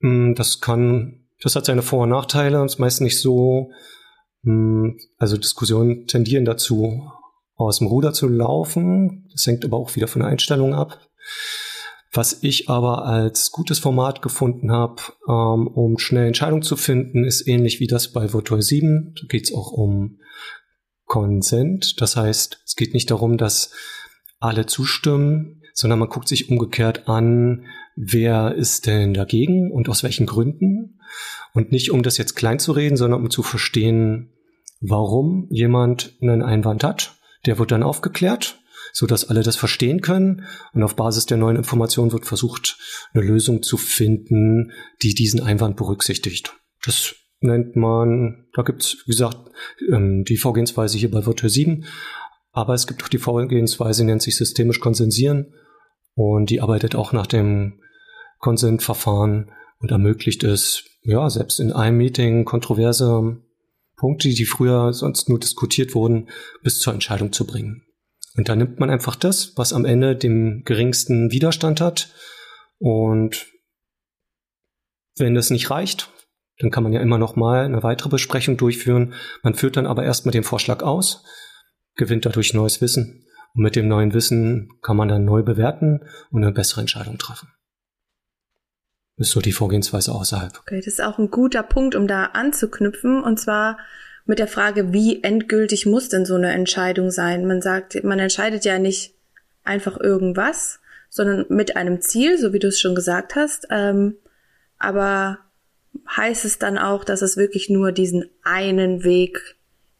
Hm, 0.00 0.34
das 0.34 0.60
kann, 0.60 1.28
das 1.42 1.54
hat 1.54 1.66
seine 1.66 1.82
Vor- 1.82 2.02
und 2.02 2.10
Nachteile 2.10 2.60
und 2.60 2.66
ist 2.66 2.78
meist 2.78 3.00
nicht 3.00 3.20
so 3.20 3.70
also 5.18 5.36
Diskussionen 5.36 6.06
tendieren 6.06 6.44
dazu, 6.44 7.10
aus 7.56 7.78
dem 7.78 7.88
Ruder 7.88 8.12
zu 8.12 8.28
laufen. 8.28 9.28
Das 9.32 9.46
hängt 9.46 9.64
aber 9.64 9.76
auch 9.76 9.94
wieder 9.96 10.08
von 10.08 10.20
der 10.20 10.30
Einstellung 10.30 10.74
ab. 10.74 10.98
Was 12.12 12.42
ich 12.42 12.68
aber 12.68 13.04
als 13.04 13.52
gutes 13.52 13.78
Format 13.78 14.20
gefunden 14.20 14.72
habe, 14.72 15.00
ähm, 15.28 15.68
um 15.68 15.98
schnell 15.98 16.26
Entscheidungen 16.26 16.62
zu 16.62 16.76
finden, 16.76 17.24
ist 17.24 17.46
ähnlich 17.46 17.78
wie 17.78 17.86
das 17.86 18.12
bei 18.12 18.32
Virtual 18.32 18.62
7. 18.62 19.14
Da 19.20 19.26
geht 19.28 19.44
es 19.44 19.54
auch 19.54 19.72
um 19.72 20.18
Consent. 21.04 22.00
Das 22.00 22.16
heißt, 22.16 22.62
es 22.64 22.74
geht 22.74 22.94
nicht 22.94 23.10
darum, 23.10 23.36
dass 23.36 23.72
alle 24.40 24.66
zustimmen, 24.66 25.62
sondern 25.74 25.98
man 26.00 26.08
guckt 26.08 26.26
sich 26.26 26.50
umgekehrt 26.50 27.08
an, 27.08 27.66
wer 27.94 28.54
ist 28.54 28.86
denn 28.86 29.14
dagegen 29.14 29.70
und 29.70 29.88
aus 29.88 30.02
welchen 30.02 30.26
Gründen. 30.26 30.99
Und 31.52 31.72
nicht 31.72 31.90
um 31.90 32.02
das 32.02 32.16
jetzt 32.18 32.36
klein 32.36 32.58
zu 32.58 32.72
reden, 32.72 32.96
sondern 32.96 33.20
um 33.20 33.30
zu 33.30 33.42
verstehen, 33.42 34.32
warum 34.80 35.46
jemand 35.50 36.16
einen 36.20 36.42
Einwand 36.42 36.84
hat. 36.84 37.16
Der 37.46 37.58
wird 37.58 37.70
dann 37.70 37.82
aufgeklärt, 37.82 38.60
so 38.92 39.06
dass 39.06 39.28
alle 39.28 39.42
das 39.42 39.56
verstehen 39.56 40.00
können. 40.00 40.44
Und 40.72 40.82
auf 40.82 40.96
Basis 40.96 41.26
der 41.26 41.38
neuen 41.38 41.56
Informationen 41.56 42.12
wird 42.12 42.26
versucht, 42.26 42.78
eine 43.12 43.24
Lösung 43.24 43.62
zu 43.62 43.76
finden, 43.76 44.72
die 45.02 45.14
diesen 45.14 45.40
Einwand 45.40 45.76
berücksichtigt. 45.76 46.54
Das 46.84 47.14
nennt 47.40 47.76
man, 47.76 48.46
da 48.52 48.62
gibt's 48.62 48.98
wie 49.06 49.12
gesagt, 49.12 49.38
ähm, 49.90 50.24
die 50.24 50.36
Vorgehensweise 50.36 50.98
hier 50.98 51.10
bei 51.10 51.24
Virtual 51.24 51.50
7. 51.50 51.84
Aber 52.52 52.74
es 52.74 52.86
gibt 52.86 53.02
auch 53.04 53.08
die 53.08 53.18
Vorgehensweise, 53.18 54.04
nennt 54.04 54.22
sich 54.22 54.36
systemisch 54.36 54.80
konsensieren. 54.80 55.54
Und 56.14 56.50
die 56.50 56.60
arbeitet 56.60 56.94
auch 56.94 57.12
nach 57.12 57.26
dem 57.26 57.80
Konsensverfahren 58.38 59.52
und 59.80 59.90
ermöglicht 59.90 60.44
es, 60.44 60.84
ja, 61.02 61.28
selbst 61.28 61.58
in 61.58 61.72
einem 61.72 61.96
Meeting 61.96 62.44
kontroverse 62.44 63.38
Punkte, 63.96 64.28
die 64.28 64.44
früher 64.44 64.92
sonst 64.92 65.28
nur 65.28 65.40
diskutiert 65.40 65.94
wurden, 65.94 66.28
bis 66.62 66.78
zur 66.78 66.92
Entscheidung 66.92 67.32
zu 67.32 67.46
bringen. 67.46 67.82
Und 68.36 68.48
da 68.48 68.56
nimmt 68.56 68.78
man 68.78 68.90
einfach 68.90 69.16
das, 69.16 69.54
was 69.56 69.72
am 69.72 69.84
Ende 69.84 70.16
den 70.16 70.62
geringsten 70.64 71.32
Widerstand 71.32 71.80
hat. 71.80 72.12
Und 72.78 73.46
wenn 75.16 75.34
das 75.34 75.50
nicht 75.50 75.70
reicht, 75.70 76.10
dann 76.58 76.70
kann 76.70 76.82
man 76.82 76.92
ja 76.92 77.00
immer 77.00 77.18
noch 77.18 77.36
mal 77.36 77.64
eine 77.64 77.82
weitere 77.82 78.10
Besprechung 78.10 78.56
durchführen. 78.56 79.14
Man 79.42 79.54
führt 79.54 79.76
dann 79.76 79.86
aber 79.86 80.04
erstmal 80.04 80.32
den 80.32 80.44
Vorschlag 80.44 80.82
aus, 80.82 81.24
gewinnt 81.96 82.26
dadurch 82.26 82.54
neues 82.54 82.80
Wissen. 82.80 83.26
Und 83.54 83.62
mit 83.62 83.76
dem 83.76 83.88
neuen 83.88 84.14
Wissen 84.14 84.70
kann 84.82 84.96
man 84.96 85.08
dann 85.08 85.24
neu 85.24 85.42
bewerten 85.42 86.00
und 86.30 86.44
eine 86.44 86.52
bessere 86.52 86.82
Entscheidung 86.82 87.18
treffen 87.18 87.48
ist 89.20 89.30
so 89.30 89.40
die 89.40 89.52
Vorgehensweise 89.52 90.12
außerhalb. 90.12 90.58
Okay, 90.60 90.78
das 90.78 90.86
ist 90.86 91.02
auch 91.02 91.18
ein 91.18 91.30
guter 91.30 91.62
Punkt, 91.62 91.94
um 91.94 92.06
da 92.06 92.24
anzuknüpfen. 92.24 93.22
Und 93.22 93.38
zwar 93.38 93.78
mit 94.24 94.38
der 94.38 94.48
Frage, 94.48 94.92
wie 94.92 95.22
endgültig 95.22 95.86
muss 95.86 96.08
denn 96.08 96.24
so 96.24 96.34
eine 96.34 96.52
Entscheidung 96.52 97.10
sein? 97.10 97.46
Man 97.46 97.62
sagt, 97.62 98.02
man 98.02 98.18
entscheidet 98.18 98.64
ja 98.64 98.78
nicht 98.78 99.14
einfach 99.64 100.00
irgendwas, 100.00 100.80
sondern 101.08 101.46
mit 101.48 101.76
einem 101.76 102.00
Ziel, 102.00 102.38
so 102.38 102.52
wie 102.52 102.58
du 102.58 102.68
es 102.68 102.80
schon 102.80 102.94
gesagt 102.94 103.36
hast. 103.36 103.66
Ähm, 103.70 104.16
aber 104.78 105.38
heißt 106.16 106.44
es 106.44 106.58
dann 106.58 106.78
auch, 106.78 107.04
dass 107.04 107.22
es 107.22 107.36
wirklich 107.36 107.68
nur 107.68 107.92
diesen 107.92 108.24
einen 108.42 109.04
Weg 109.04 109.56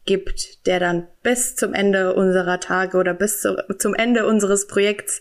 gibt, 0.07 0.67
der 0.67 0.81
dann 0.81 1.07
bis 1.23 1.57
zum 1.57 1.75
Ende 1.75 2.15
unserer 2.15 2.61
Tage 2.61 2.97
oder 2.97 3.15
bis 3.15 3.43
zu, 3.43 3.57
zum 3.79 3.95
Ende 3.95 4.27
unseres 4.27 4.67
Projekts 4.67 5.21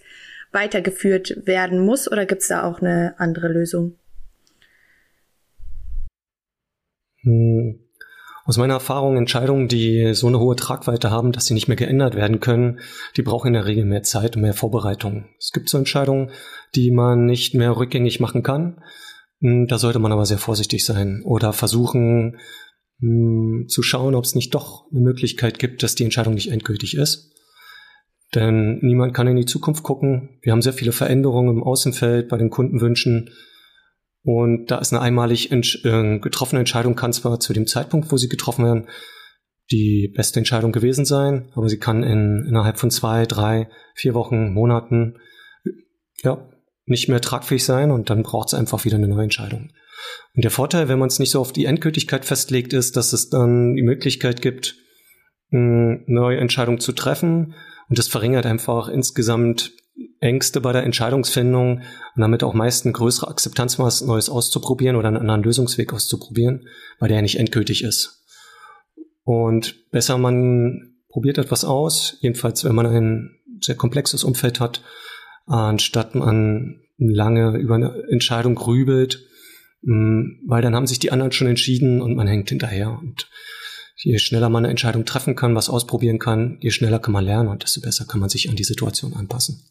weitergeführt 0.52 1.46
werden 1.46 1.80
muss 1.80 2.12
oder 2.12 2.26
gibt 2.26 2.42
es 2.42 2.48
da 2.48 2.64
auch 2.64 2.82
eine 2.82 3.16
andere 3.18 3.48
Lösung? 3.48 3.96
Hm. 7.22 7.80
Aus 8.46 8.58
meiner 8.58 8.74
Erfahrung, 8.74 9.16
Entscheidungen, 9.16 9.68
die 9.68 10.16
so 10.16 10.26
eine 10.26 10.40
hohe 10.40 10.56
Tragweite 10.56 11.12
haben, 11.12 11.32
dass 11.32 11.46
sie 11.46 11.54
nicht 11.54 11.68
mehr 11.68 11.78
geändert 11.78 12.16
werden 12.16 12.40
können, 12.40 12.80
die 13.16 13.22
brauchen 13.22 13.50
in 13.50 13.54
der 13.54 13.66
Regel 13.66 13.86
mehr 13.86 14.02
Zeit 14.02 14.36
und 14.36 14.42
mehr 14.42 14.56
Vorbereitung. 14.56 15.26
Es 15.38 15.52
gibt 15.52 15.70
so 15.70 15.78
Entscheidungen, 15.78 16.32
die 16.74 16.90
man 16.90 17.28
nicht 17.28 17.54
mehr 17.54 17.78
rückgängig 17.78 18.20
machen 18.20 18.42
kann. 18.42 18.82
Hm, 19.42 19.68
da 19.68 19.78
sollte 19.78 20.00
man 20.00 20.12
aber 20.12 20.26
sehr 20.26 20.40
vorsichtig 20.40 20.84
sein 20.84 21.22
oder 21.24 21.54
versuchen 21.54 22.40
hm, 23.00 23.66
zu 23.68 23.84
schauen, 23.84 24.16
ob 24.16 24.26
es 24.26 24.34
nicht 24.34 24.56
doch 24.56 24.90
eine 24.90 25.02
Möglichkeit 25.02 25.60
gibt, 25.60 25.84
dass 25.84 25.94
die 25.94 26.04
Entscheidung 26.04 26.34
nicht 26.34 26.52
endgültig 26.52 26.98
ist. 26.98 27.32
Denn 28.36 28.80
niemand 28.82 29.14
kann 29.14 29.28
in 29.28 29.38
die 29.38 29.46
Zukunft 29.46 29.84
gucken. 29.84 30.40
Wir 30.42 30.52
haben 30.52 30.62
sehr 30.62 30.74
viele 30.74 30.92
Veränderungen 30.92 31.58
im 31.58 31.64
Außenfeld 31.64 32.30
bei 32.30 32.38
den 32.38 32.50
Kundenwünschen. 32.50 33.32
Und 34.24 34.68
da 34.68 34.78
ist 34.78 34.94
eine 34.94 35.02
einmalig 35.02 35.52
äh, 35.52 36.20
getroffene 36.20 36.60
Entscheidung, 36.60 36.96
kann 36.96 37.14
zwar 37.14 37.40
zu 37.40 37.54
dem 37.54 37.66
Zeitpunkt, 37.66 38.12
wo 38.12 38.18
sie 38.18 38.30
getroffen 38.30 38.66
werden, 38.66 38.88
die 39.72 40.12
beste 40.16 40.40
Entscheidung 40.40 40.72
gewesen 40.72 41.06
sein, 41.06 41.52
aber 41.54 41.70
sie 41.70 41.78
kann 41.78 42.04
in, 42.04 42.46
innerhalb 42.48 42.80
von 42.80 42.92
zwei, 42.92 43.26
drei, 43.26 43.70
vier 43.96 44.14
Wochen, 44.14 44.52
Monaten 44.52 45.18
ja, 46.24 46.50
nicht 46.86 47.08
mehr 47.08 47.22
tragfähig 47.22 47.64
sein 47.64 47.92
und 47.92 48.10
dann 48.10 48.24
braucht 48.24 48.50
es 48.50 48.54
einfach 48.54 48.84
wieder 48.86 48.98
eine 48.98 49.08
neue 49.08 49.24
Entscheidung. 49.24 49.72
Und 50.36 50.44
der 50.44 50.52
Vorteil, 50.52 50.88
wenn 50.90 51.00
man 51.00 51.08
es 51.08 51.20
nicht 51.20 51.32
so 51.32 51.40
auf 51.40 51.54
die 51.54 51.66
Endgültigkeit 51.66 52.26
festlegt, 52.26 52.74
ist, 52.74 52.98
dass 52.98 53.14
es 53.14 53.30
dann 53.30 53.76
die 53.76 53.84
Möglichkeit 53.84 54.42
gibt, 54.42 54.76
eine 55.52 56.04
neue 56.08 56.38
Entscheidung 56.38 56.80
zu 56.80 56.92
treffen. 56.94 57.56
Und 57.90 57.98
das 57.98 58.08
verringert 58.08 58.46
einfach 58.46 58.88
insgesamt 58.88 59.72
Ängste 60.22 60.62
bei 60.62 60.72
der 60.72 60.84
Entscheidungsfindung 60.84 61.80
und 61.80 62.22
damit 62.22 62.44
auch 62.44 62.54
meist 62.54 62.86
eine 62.86 62.94
größere 62.94 63.28
Akzeptanz, 63.28 63.80
was 63.80 64.02
Neues 64.02 64.30
auszuprobieren 64.30 64.96
oder 64.96 65.08
einen 65.08 65.18
anderen 65.18 65.44
Lösungsweg 65.44 65.92
auszuprobieren, 65.94 66.68
weil 67.00 67.10
der 67.10 67.18
ja 67.18 67.22
nicht 67.22 67.40
endgültig 67.40 67.84
ist. 67.84 68.24
Und 69.24 69.90
besser 69.92 70.18
man 70.18 70.96
probiert 71.10 71.38
etwas 71.38 71.66
aus, 71.66 72.18
jedenfalls 72.22 72.64
wenn 72.64 72.76
man 72.76 72.86
ein 72.86 73.40
sehr 73.62 73.76
komplexes 73.76 74.24
Umfeld 74.24 74.60
hat, 74.60 74.82
anstatt 75.46 76.16
man 76.16 76.82
lange 76.98 77.58
über 77.58 77.76
eine 77.76 78.04
Entscheidung 78.10 78.56
grübelt, 78.56 79.26
mm, 79.82 80.48
weil 80.48 80.62
dann 80.62 80.76
haben 80.76 80.88
sich 80.88 81.00
die 81.00 81.12
anderen 81.12 81.32
schon 81.32 81.48
entschieden 81.48 82.02
und 82.02 82.16
man 82.16 82.28
hängt 82.28 82.50
hinterher. 82.50 82.98
Und 83.00 83.30
je 84.02 84.18
schneller 84.18 84.50
man 84.50 84.64
eine 84.64 84.72
Entscheidung 84.72 85.06
treffen 85.06 85.36
kann, 85.36 85.56
was 85.56 85.70
ausprobieren 85.70 86.20
kann, 86.20 86.58
je 86.62 86.72
schneller 86.72 87.00
kann 87.00 87.12
man 87.12 87.26
lernen 87.26 87.50
und 87.50 87.64
desto 87.64 87.82
besser 87.82 88.06
kann 88.06 88.20
man 88.20 88.30
sich 88.30 88.50
an 88.50 88.56
die 88.56 88.64
Situation 88.64 89.14
anpassen. 89.14 89.66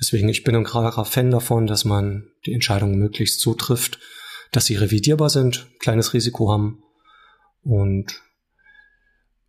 Deswegen, 0.00 0.28
ich 0.28 0.44
bin 0.44 0.54
ein 0.54 0.64
klarer 0.64 1.04
Fan 1.04 1.30
davon, 1.30 1.66
dass 1.66 1.84
man 1.84 2.30
die 2.46 2.52
Entscheidungen 2.52 2.98
möglichst 2.98 3.40
so 3.40 3.54
trifft, 3.54 3.98
dass 4.52 4.66
sie 4.66 4.76
revidierbar 4.76 5.28
sind, 5.28 5.66
kleines 5.80 6.14
Risiko 6.14 6.50
haben 6.50 6.82
und 7.62 8.22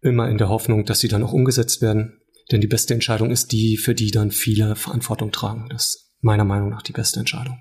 immer 0.01 0.29
in 0.29 0.37
der 0.37 0.49
Hoffnung, 0.49 0.85
dass 0.85 0.99
sie 0.99 1.07
dann 1.07 1.23
auch 1.23 1.33
umgesetzt 1.33 1.81
werden. 1.81 2.19
Denn 2.51 2.61
die 2.61 2.67
beste 2.67 2.95
Entscheidung 2.95 3.29
ist 3.29 3.51
die, 3.51 3.77
für 3.77 3.93
die 3.93 4.11
dann 4.11 4.31
viele 4.31 4.75
Verantwortung 4.75 5.31
tragen. 5.31 5.69
Das 5.69 5.85
ist 5.85 6.15
meiner 6.19 6.45
Meinung 6.45 6.69
nach 6.69 6.81
die 6.81 6.93
beste 6.93 7.19
Entscheidung. 7.19 7.59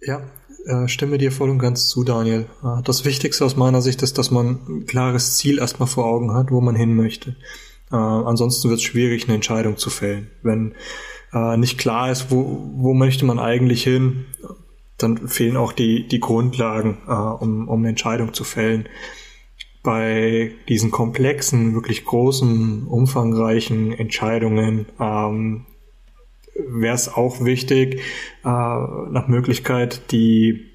Ja, 0.00 0.30
äh, 0.66 0.88
stimme 0.88 1.18
dir 1.18 1.32
voll 1.32 1.50
und 1.50 1.58
ganz 1.58 1.88
zu, 1.88 2.04
Daniel. 2.04 2.46
Äh, 2.62 2.82
das 2.84 3.04
Wichtigste 3.04 3.44
aus 3.44 3.56
meiner 3.56 3.82
Sicht 3.82 4.02
ist, 4.02 4.18
dass 4.18 4.30
man 4.30 4.58
ein 4.68 4.86
klares 4.86 5.36
Ziel 5.36 5.58
erstmal 5.58 5.88
vor 5.88 6.04
Augen 6.06 6.34
hat, 6.34 6.50
wo 6.50 6.60
man 6.60 6.74
hin 6.74 6.94
möchte. 6.94 7.36
Äh, 7.90 7.96
ansonsten 7.96 8.68
wird 8.68 8.78
es 8.80 8.84
schwierig, 8.84 9.24
eine 9.24 9.34
Entscheidung 9.34 9.76
zu 9.76 9.90
fällen. 9.90 10.30
Wenn 10.42 10.74
nicht 11.58 11.78
klar 11.78 12.10
ist, 12.10 12.32
wo, 12.32 12.72
wo 12.74 12.92
möchte 12.92 13.24
man 13.24 13.38
eigentlich 13.38 13.84
hin, 13.84 14.24
dann 14.98 15.28
fehlen 15.28 15.56
auch 15.56 15.70
die, 15.72 16.08
die 16.08 16.18
Grundlagen, 16.18 16.96
um, 17.06 17.68
um 17.68 17.78
eine 17.78 17.90
Entscheidung 17.90 18.34
zu 18.34 18.42
fällen. 18.42 18.88
Bei 19.84 20.50
diesen 20.68 20.90
komplexen, 20.90 21.72
wirklich 21.74 22.04
großen, 22.04 22.88
umfangreichen 22.88 23.92
Entscheidungen 23.92 24.86
ähm, 24.98 25.66
wäre 26.54 26.94
es 26.94 27.08
auch 27.08 27.44
wichtig, 27.44 28.00
äh, 28.44 28.48
nach 28.48 29.28
Möglichkeit 29.28 30.12
die, 30.12 30.70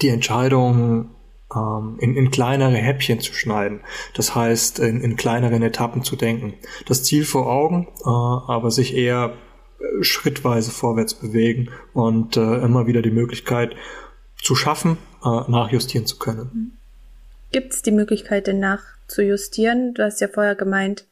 die 0.00 0.08
Entscheidung 0.08 1.10
ähm, 1.54 1.96
in, 2.00 2.16
in 2.16 2.30
kleinere 2.30 2.76
Häppchen 2.76 3.20
zu 3.20 3.32
schneiden. 3.34 3.80
Das 4.14 4.34
heißt, 4.34 4.78
in, 4.78 5.00
in 5.00 5.16
kleineren 5.16 5.62
Etappen 5.62 6.02
zu 6.02 6.16
denken. 6.16 6.54
Das 6.86 7.04
Ziel 7.04 7.24
vor 7.24 7.46
Augen, 7.46 7.88
äh, 8.04 8.08
aber 8.08 8.70
sich 8.70 8.96
eher 8.96 9.34
äh, 9.78 10.02
schrittweise 10.02 10.70
vorwärts 10.70 11.14
bewegen 11.14 11.70
und 11.92 12.36
äh, 12.36 12.58
immer 12.58 12.86
wieder 12.86 13.02
die 13.02 13.10
Möglichkeit 13.10 13.74
zu 14.40 14.54
schaffen, 14.54 14.98
äh, 15.24 15.50
nachjustieren 15.50 16.06
zu 16.06 16.18
können. 16.18 16.78
Gibt 17.52 17.74
es 17.74 17.82
die 17.82 17.92
Möglichkeit, 17.92 18.46
denn 18.46 18.60
nachzujustieren? 18.60 19.94
Du 19.94 20.02
hast 20.02 20.20
ja 20.20 20.28
vorher 20.28 20.54
gemeint, 20.54 21.06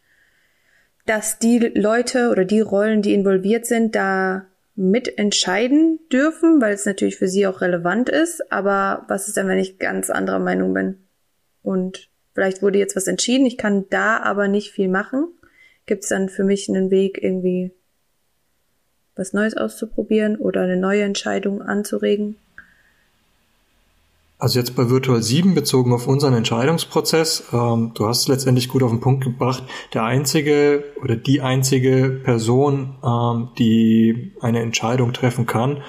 dass 1.06 1.38
die 1.38 1.58
Leute 1.58 2.30
oder 2.30 2.44
die 2.44 2.60
Rollen, 2.60 3.02
die 3.02 3.14
involviert 3.14 3.66
sind, 3.66 3.94
da 3.94 4.46
mitentscheiden 4.76 5.98
dürfen, 6.10 6.60
weil 6.60 6.72
es 6.72 6.86
natürlich 6.86 7.16
für 7.16 7.28
sie 7.28 7.46
auch 7.46 7.60
relevant 7.60 8.08
ist. 8.08 8.50
Aber 8.50 9.04
was 9.08 9.28
ist 9.28 9.36
denn, 9.36 9.48
wenn 9.48 9.58
ich 9.58 9.78
ganz 9.78 10.10
anderer 10.10 10.38
Meinung 10.38 10.72
bin? 10.72 10.98
Und 11.62 12.08
vielleicht 12.34 12.62
wurde 12.62 12.78
jetzt 12.78 12.96
was 12.96 13.06
entschieden, 13.06 13.46
ich 13.46 13.58
kann 13.58 13.86
da 13.90 14.18
aber 14.18 14.48
nicht 14.48 14.70
viel 14.72 14.88
machen. 14.88 15.28
Gibt 15.86 16.04
es 16.04 16.08
dann 16.08 16.28
für 16.28 16.44
mich 16.44 16.68
einen 16.68 16.90
Weg, 16.90 17.22
irgendwie 17.22 17.72
was 19.16 19.32
Neues 19.32 19.56
auszuprobieren 19.56 20.36
oder 20.36 20.62
eine 20.62 20.76
neue 20.76 21.02
Entscheidung 21.02 21.60
anzuregen? 21.60 22.36
Also 24.40 24.58
jetzt 24.58 24.74
bei 24.74 24.88
Virtual 24.88 25.22
7 25.22 25.54
bezogen 25.54 25.92
auf 25.92 26.06
unseren 26.08 26.32
Entscheidungsprozess, 26.32 27.44
ähm, 27.52 27.92
du 27.92 28.08
hast 28.08 28.22
es 28.22 28.28
letztendlich 28.28 28.70
gut 28.70 28.82
auf 28.82 28.90
den 28.90 29.00
Punkt 29.00 29.22
gebracht, 29.22 29.62
der 29.92 30.04
einzige 30.04 30.82
oder 31.02 31.14
die 31.14 31.42
einzige 31.42 32.20
Person, 32.24 32.94
ähm, 33.04 33.50
die 33.58 34.32
eine 34.40 34.60
Entscheidung 34.60 35.12
treffen 35.12 35.44
kann 35.44 35.82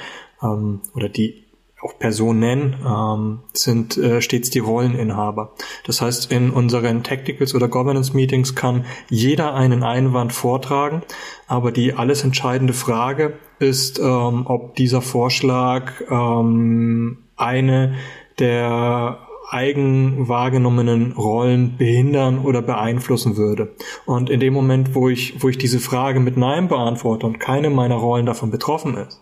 ähm, 0.43 0.81
oder 0.93 1.07
die 1.07 1.45
auch 1.81 1.97
Personen 1.97 2.75
ähm, 2.85 3.39
sind 3.53 3.97
äh, 3.97 4.21
stets 4.21 4.49
die 4.49 4.59
Rolleninhaber. 4.59 5.53
Das 5.85 6.01
heißt, 6.01 6.31
in 6.31 6.51
unseren 6.51 7.03
Tacticals 7.03 7.55
oder 7.55 7.69
Governance 7.69 8.13
Meetings 8.13 8.53
kann 8.53 8.85
jeder 9.09 9.55
einen 9.55 9.81
Einwand 9.81 10.33
vortragen, 10.33 11.03
aber 11.47 11.71
die 11.71 11.93
alles 11.93 12.23
entscheidende 12.23 12.73
Frage 12.73 13.33
ist, 13.59 13.97
ähm, 13.97 14.45
ob 14.45 14.75
dieser 14.75 15.01
Vorschlag 15.01 15.93
ähm, 16.11 17.17
eine 17.35 17.95
der 18.41 19.19
eigen 19.51 20.29
wahrgenommenen 20.29 21.11
Rollen 21.11 21.75
behindern 21.77 22.39
oder 22.39 22.61
beeinflussen 22.61 23.35
würde. 23.35 23.75
Und 24.05 24.29
in 24.29 24.39
dem 24.39 24.53
Moment, 24.53 24.95
wo 24.95 25.09
ich, 25.09 25.43
wo 25.43 25.49
ich 25.49 25.57
diese 25.57 25.79
Frage 25.79 26.21
mit 26.21 26.37
Nein 26.37 26.69
beantworte 26.69 27.25
und 27.25 27.39
keine 27.39 27.69
meiner 27.69 27.95
Rollen 27.95 28.25
davon 28.25 28.49
betroffen 28.49 28.95
ist, 28.95 29.21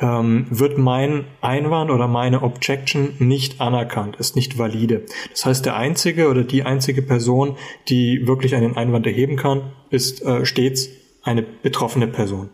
ähm, 0.00 0.46
wird 0.48 0.78
mein 0.78 1.26
Einwand 1.42 1.90
oder 1.90 2.08
meine 2.08 2.42
Objection 2.42 3.14
nicht 3.18 3.60
anerkannt, 3.60 4.16
ist 4.16 4.34
nicht 4.34 4.58
valide. 4.58 5.04
Das 5.30 5.44
heißt, 5.44 5.66
der 5.66 5.76
einzige 5.76 6.28
oder 6.28 6.42
die 6.42 6.62
einzige 6.62 7.02
Person, 7.02 7.56
die 7.88 8.26
wirklich 8.26 8.54
einen 8.54 8.78
Einwand 8.78 9.06
erheben 9.06 9.36
kann, 9.36 9.72
ist 9.90 10.24
äh, 10.24 10.46
stets 10.46 10.88
eine 11.22 11.42
betroffene 11.42 12.06
Person. 12.06 12.48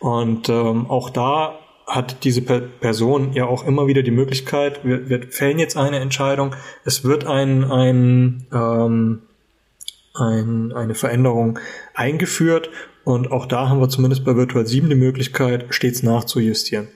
Und 0.00 0.50
ähm, 0.50 0.90
auch 0.90 1.08
da 1.08 1.58
hat 1.88 2.24
diese 2.24 2.42
Person 2.42 3.32
ja 3.32 3.46
auch 3.46 3.66
immer 3.66 3.86
wieder 3.86 4.02
die 4.02 4.10
Möglichkeit, 4.10 4.84
wir, 4.84 5.08
wir 5.08 5.22
fällen 5.30 5.58
jetzt 5.58 5.76
eine 5.76 5.98
Entscheidung, 5.98 6.54
es 6.84 7.02
wird 7.02 7.26
ein, 7.26 7.64
ein, 7.64 8.46
ähm, 8.52 9.22
ein, 10.14 10.72
eine 10.72 10.94
Veränderung 10.94 11.58
eingeführt 11.94 12.70
und 13.04 13.32
auch 13.32 13.46
da 13.46 13.68
haben 13.68 13.80
wir 13.80 13.88
zumindest 13.88 14.24
bei 14.24 14.36
Virtual 14.36 14.66
7 14.66 14.88
die 14.88 14.94
Möglichkeit, 14.94 15.66
stets 15.70 16.02
nachzujustieren. 16.02 16.88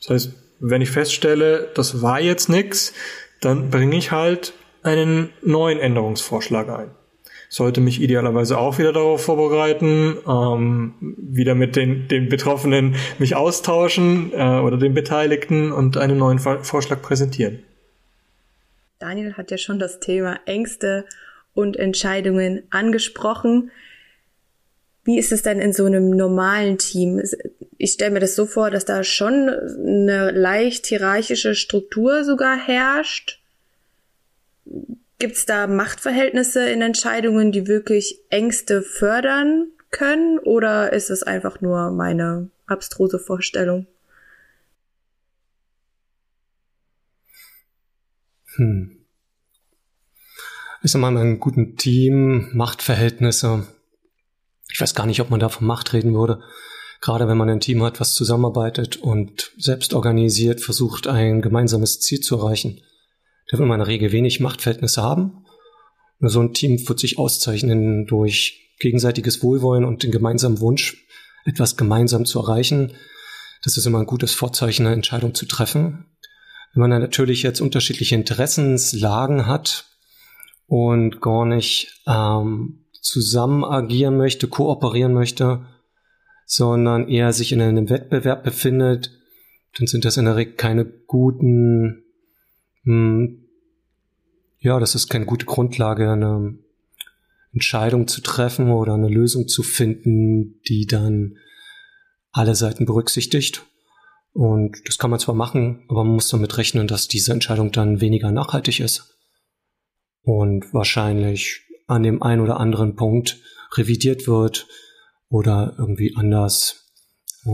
Das 0.00 0.10
heißt, 0.10 0.32
wenn 0.60 0.82
ich 0.82 0.90
feststelle, 0.90 1.70
das 1.74 2.02
war 2.02 2.20
jetzt 2.20 2.48
nix, 2.48 2.92
dann 3.40 3.70
bringe 3.70 3.96
ich 3.96 4.12
halt 4.12 4.52
einen 4.82 5.30
neuen 5.42 5.78
Änderungsvorschlag 5.78 6.68
ein 6.68 6.90
sollte 7.54 7.80
mich 7.80 8.02
idealerweise 8.02 8.58
auch 8.58 8.78
wieder 8.78 8.92
darauf 8.92 9.22
vorbereiten, 9.22 10.16
ähm, 10.26 10.94
wieder 11.00 11.54
mit 11.54 11.76
den, 11.76 12.08
den 12.08 12.28
Betroffenen 12.28 12.96
mich 13.20 13.36
austauschen 13.36 14.32
äh, 14.32 14.58
oder 14.58 14.76
den 14.76 14.92
Beteiligten 14.92 15.70
und 15.70 15.96
einen 15.96 16.18
neuen 16.18 16.40
Vorschlag 16.40 17.00
präsentieren. 17.00 17.60
Daniel 18.98 19.34
hat 19.34 19.52
ja 19.52 19.58
schon 19.58 19.78
das 19.78 20.00
Thema 20.00 20.40
Ängste 20.46 21.04
und 21.54 21.76
Entscheidungen 21.76 22.64
angesprochen. 22.70 23.70
Wie 25.04 25.16
ist 25.16 25.30
es 25.30 25.42
denn 25.42 25.60
in 25.60 25.72
so 25.72 25.84
einem 25.84 26.10
normalen 26.10 26.78
Team? 26.78 27.22
Ich 27.78 27.92
stelle 27.92 28.10
mir 28.10 28.20
das 28.20 28.34
so 28.34 28.46
vor, 28.46 28.72
dass 28.72 28.84
da 28.84 29.04
schon 29.04 29.48
eine 29.48 30.32
leicht 30.32 30.86
hierarchische 30.86 31.54
Struktur 31.54 32.24
sogar 32.24 32.56
herrscht. 32.56 33.40
Gibt 35.18 35.36
es 35.36 35.46
da 35.46 35.66
Machtverhältnisse 35.66 36.68
in 36.68 36.82
Entscheidungen, 36.82 37.52
die 37.52 37.66
wirklich 37.66 38.20
Ängste 38.30 38.82
fördern 38.82 39.68
können? 39.90 40.38
Oder 40.38 40.92
ist 40.92 41.10
es 41.10 41.22
einfach 41.22 41.60
nur 41.60 41.90
meine 41.92 42.50
abstruse 42.66 43.18
Vorstellung? 43.18 43.86
Hm. 48.56 49.04
Ich 50.82 50.90
sag 50.90 51.00
mal, 51.00 51.10
in 51.12 51.18
einem 51.18 51.40
guten 51.40 51.76
Team, 51.76 52.50
Machtverhältnisse. 52.52 53.66
Ich 54.70 54.80
weiß 54.80 54.94
gar 54.94 55.06
nicht, 55.06 55.20
ob 55.20 55.30
man 55.30 55.40
da 55.40 55.48
von 55.48 55.66
Macht 55.66 55.92
reden 55.92 56.14
würde. 56.14 56.42
Gerade 57.00 57.28
wenn 57.28 57.38
man 57.38 57.48
ein 57.48 57.60
Team 57.60 57.82
hat, 57.82 58.00
was 58.00 58.14
zusammenarbeitet 58.14 58.96
und 58.96 59.52
selbst 59.58 59.94
organisiert, 59.94 60.60
versucht, 60.60 61.06
ein 61.06 61.42
gemeinsames 61.42 62.00
Ziel 62.00 62.20
zu 62.20 62.36
erreichen. 62.36 62.80
Der 63.50 63.58
will 63.58 63.70
in 63.70 63.78
der 63.78 63.86
Regel 63.86 64.12
wenig 64.12 64.40
Machtverhältnisse 64.40 65.02
haben. 65.02 65.44
so 66.20 66.40
ein 66.40 66.54
Team 66.54 66.88
wird 66.88 66.98
sich 66.98 67.18
auszeichnen 67.18 68.06
durch 68.06 68.72
gegenseitiges 68.78 69.42
Wohlwollen 69.42 69.84
und 69.84 70.02
den 70.02 70.10
gemeinsamen 70.10 70.60
Wunsch, 70.60 71.06
etwas 71.44 71.76
gemeinsam 71.76 72.24
zu 72.24 72.40
erreichen. 72.40 72.92
Das 73.62 73.76
ist 73.76 73.86
immer 73.86 74.00
ein 74.00 74.06
gutes 74.06 74.34
Vorzeichen, 74.34 74.86
eine 74.86 74.94
Entscheidung 74.94 75.34
zu 75.34 75.46
treffen. 75.46 76.06
Wenn 76.72 76.80
man 76.80 76.90
dann 76.90 77.02
natürlich 77.02 77.42
jetzt 77.42 77.60
unterschiedliche 77.60 78.14
Interessenslagen 78.14 79.46
hat 79.46 79.86
und 80.66 81.20
gar 81.20 81.46
nicht 81.46 82.02
ähm, 82.06 82.84
zusammen 83.00 83.64
agieren 83.64 84.16
möchte, 84.16 84.48
kooperieren 84.48 85.14
möchte, 85.14 85.66
sondern 86.46 87.08
eher 87.08 87.32
sich 87.32 87.52
in 87.52 87.60
einem 87.60 87.90
Wettbewerb 87.90 88.42
befindet, 88.42 89.10
dann 89.78 89.86
sind 89.86 90.04
das 90.04 90.16
in 90.16 90.24
der 90.24 90.36
Regel 90.36 90.54
keine 90.54 90.84
guten, 90.84 92.03
ja, 92.84 94.80
das 94.80 94.94
ist 94.94 95.08
keine 95.08 95.26
gute 95.26 95.46
Grundlage, 95.46 96.10
eine 96.10 96.58
Entscheidung 97.52 98.08
zu 98.08 98.20
treffen 98.20 98.70
oder 98.70 98.94
eine 98.94 99.08
Lösung 99.08 99.48
zu 99.48 99.62
finden, 99.62 100.60
die 100.68 100.86
dann 100.86 101.36
alle 102.32 102.54
Seiten 102.54 102.84
berücksichtigt. 102.84 103.64
Und 104.32 104.76
das 104.86 104.98
kann 104.98 105.10
man 105.10 105.20
zwar 105.20 105.36
machen, 105.36 105.84
aber 105.88 106.02
man 106.02 106.14
muss 106.14 106.28
damit 106.28 106.58
rechnen, 106.58 106.88
dass 106.88 107.06
diese 107.06 107.32
Entscheidung 107.32 107.70
dann 107.70 108.00
weniger 108.00 108.32
nachhaltig 108.32 108.80
ist 108.80 109.16
und 110.22 110.74
wahrscheinlich 110.74 111.62
an 111.86 112.02
dem 112.02 112.22
einen 112.22 112.40
oder 112.40 112.58
anderen 112.58 112.96
Punkt 112.96 113.40
revidiert 113.76 114.26
wird 114.26 114.66
oder 115.28 115.76
irgendwie 115.78 116.16
anders 116.16 116.90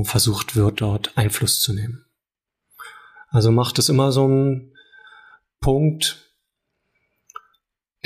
versucht 0.05 0.57
wird, 0.57 0.81
dort 0.81 1.17
Einfluss 1.19 1.61
zu 1.61 1.75
nehmen. 1.75 2.07
Also 3.29 3.51
macht 3.53 3.79
es 3.79 3.89
immer 3.89 4.13
so 4.13 4.27
ein 4.27 4.70
Punkt, 5.61 6.31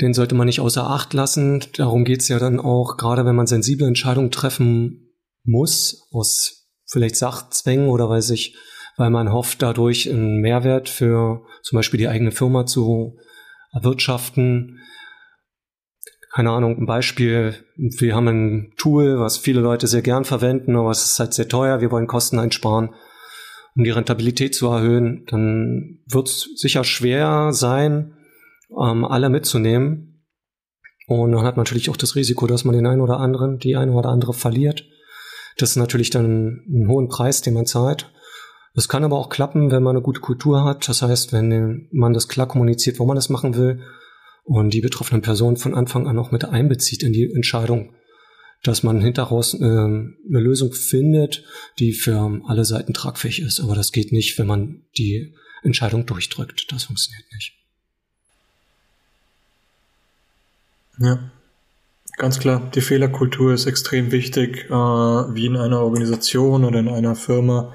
den 0.01 0.13
sollte 0.13 0.35
man 0.35 0.47
nicht 0.47 0.59
außer 0.59 0.89
Acht 0.89 1.13
lassen. 1.13 1.63
Darum 1.77 2.03
geht's 2.03 2.27
ja 2.27 2.37
dann 2.39 2.59
auch, 2.59 2.97
gerade 2.97 3.25
wenn 3.25 3.35
man 3.35 3.47
sensible 3.47 3.87
Entscheidungen 3.87 4.31
treffen 4.31 5.13
muss, 5.43 6.07
aus 6.11 6.67
vielleicht 6.85 7.15
Sachzwängen 7.15 7.87
oder 7.87 8.09
weil 8.09 8.21
sich, 8.21 8.55
weil 8.97 9.09
man 9.09 9.31
hofft, 9.31 9.61
dadurch 9.61 10.09
einen 10.09 10.41
Mehrwert 10.41 10.89
für 10.89 11.45
zum 11.63 11.77
Beispiel 11.77 11.97
die 11.97 12.07
eigene 12.07 12.31
Firma 12.31 12.65
zu 12.65 13.17
erwirtschaften. 13.71 14.79
Keine 16.33 16.51
Ahnung, 16.51 16.77
ein 16.77 16.85
Beispiel. 16.85 17.55
Wir 17.77 18.15
haben 18.15 18.27
ein 18.27 18.73
Tool, 18.77 19.19
was 19.19 19.37
viele 19.37 19.61
Leute 19.61 19.87
sehr 19.87 20.01
gern 20.01 20.25
verwenden, 20.25 20.75
aber 20.75 20.91
es 20.91 21.05
ist 21.05 21.19
halt 21.19 21.33
sehr 21.33 21.47
teuer. 21.47 21.79
Wir 21.79 21.91
wollen 21.91 22.07
Kosten 22.07 22.39
einsparen, 22.39 22.93
um 23.75 23.83
die 23.83 23.91
Rentabilität 23.91 24.55
zu 24.55 24.67
erhöhen. 24.67 25.25
Dann 25.27 25.99
wird 26.07 26.29
es 26.29 26.49
sicher 26.55 26.83
schwer 26.83 27.49
sein, 27.51 28.13
ähm, 28.71 29.05
alle 29.05 29.29
mitzunehmen. 29.29 30.23
Und 31.07 31.33
dann 31.33 31.43
hat 31.43 31.55
man 31.55 31.63
natürlich 31.63 31.89
auch 31.89 31.97
das 31.97 32.15
Risiko, 32.15 32.47
dass 32.47 32.65
man 32.65 32.75
den 32.75 32.87
einen 32.87 33.01
oder 33.01 33.19
anderen, 33.19 33.59
die 33.59 33.75
eine 33.75 33.91
oder 33.91 34.09
andere 34.09 34.33
verliert. 34.33 34.85
Das 35.57 35.71
ist 35.71 35.75
natürlich 35.75 36.09
dann 36.09 36.63
ein 36.67 36.87
hohen 36.87 37.09
Preis, 37.09 37.41
den 37.41 37.53
man 37.53 37.65
zahlt. 37.65 38.11
Es 38.73 38.89
kann 38.89 39.03
aber 39.03 39.17
auch 39.17 39.29
klappen, 39.29 39.71
wenn 39.71 39.83
man 39.83 39.95
eine 39.95 40.03
gute 40.03 40.19
Kultur 40.19 40.65
hat. 40.65 40.89
Das 40.89 41.01
heißt, 41.01 41.31
wenn 41.31 41.87
man 41.91 42.13
das 42.13 42.27
klar 42.27 42.47
kommuniziert, 42.47 42.99
wo 42.99 43.05
man 43.05 43.15
das 43.15 43.29
machen 43.29 43.55
will 43.55 43.81
und 44.43 44.73
die 44.73 44.81
betroffenen 44.81 45.21
Personen 45.21 45.57
von 45.57 45.75
Anfang 45.75 46.07
an 46.07 46.19
auch 46.19 46.31
mit 46.31 46.45
einbezieht 46.45 47.03
in 47.03 47.13
die 47.13 47.31
Entscheidung, 47.33 47.93
dass 48.67 48.83
man 48.83 49.01
hinteraus 49.01 49.53
äh, 49.53 49.63
eine 49.63 50.13
Lösung 50.27 50.73
findet, 50.73 51.43
die 51.79 51.93
für 51.93 52.41
alle 52.47 52.65
Seiten 52.65 52.93
tragfähig 52.93 53.41
ist. 53.41 53.59
Aber 53.59 53.75
das 53.75 53.91
geht 53.91 54.11
nicht, 54.11 54.37
wenn 54.37 54.47
man 54.47 54.81
die 54.97 55.33
Entscheidung 55.63 56.05
durchdrückt. 56.05 56.71
Das 56.71 56.85
funktioniert 56.85 57.25
nicht. 57.33 57.53
Ja. 60.99 61.31
Ganz 62.17 62.39
klar, 62.39 62.71
die 62.73 62.81
Fehlerkultur 62.81 63.53
ist 63.53 63.65
extrem 63.65 64.11
wichtig, 64.11 64.65
äh, 64.69 64.73
wie 64.73 65.47
in 65.47 65.57
einer 65.57 65.81
Organisation 65.81 66.63
oder 66.63 66.79
in 66.79 66.87
einer 66.87 67.15
Firma 67.15 67.73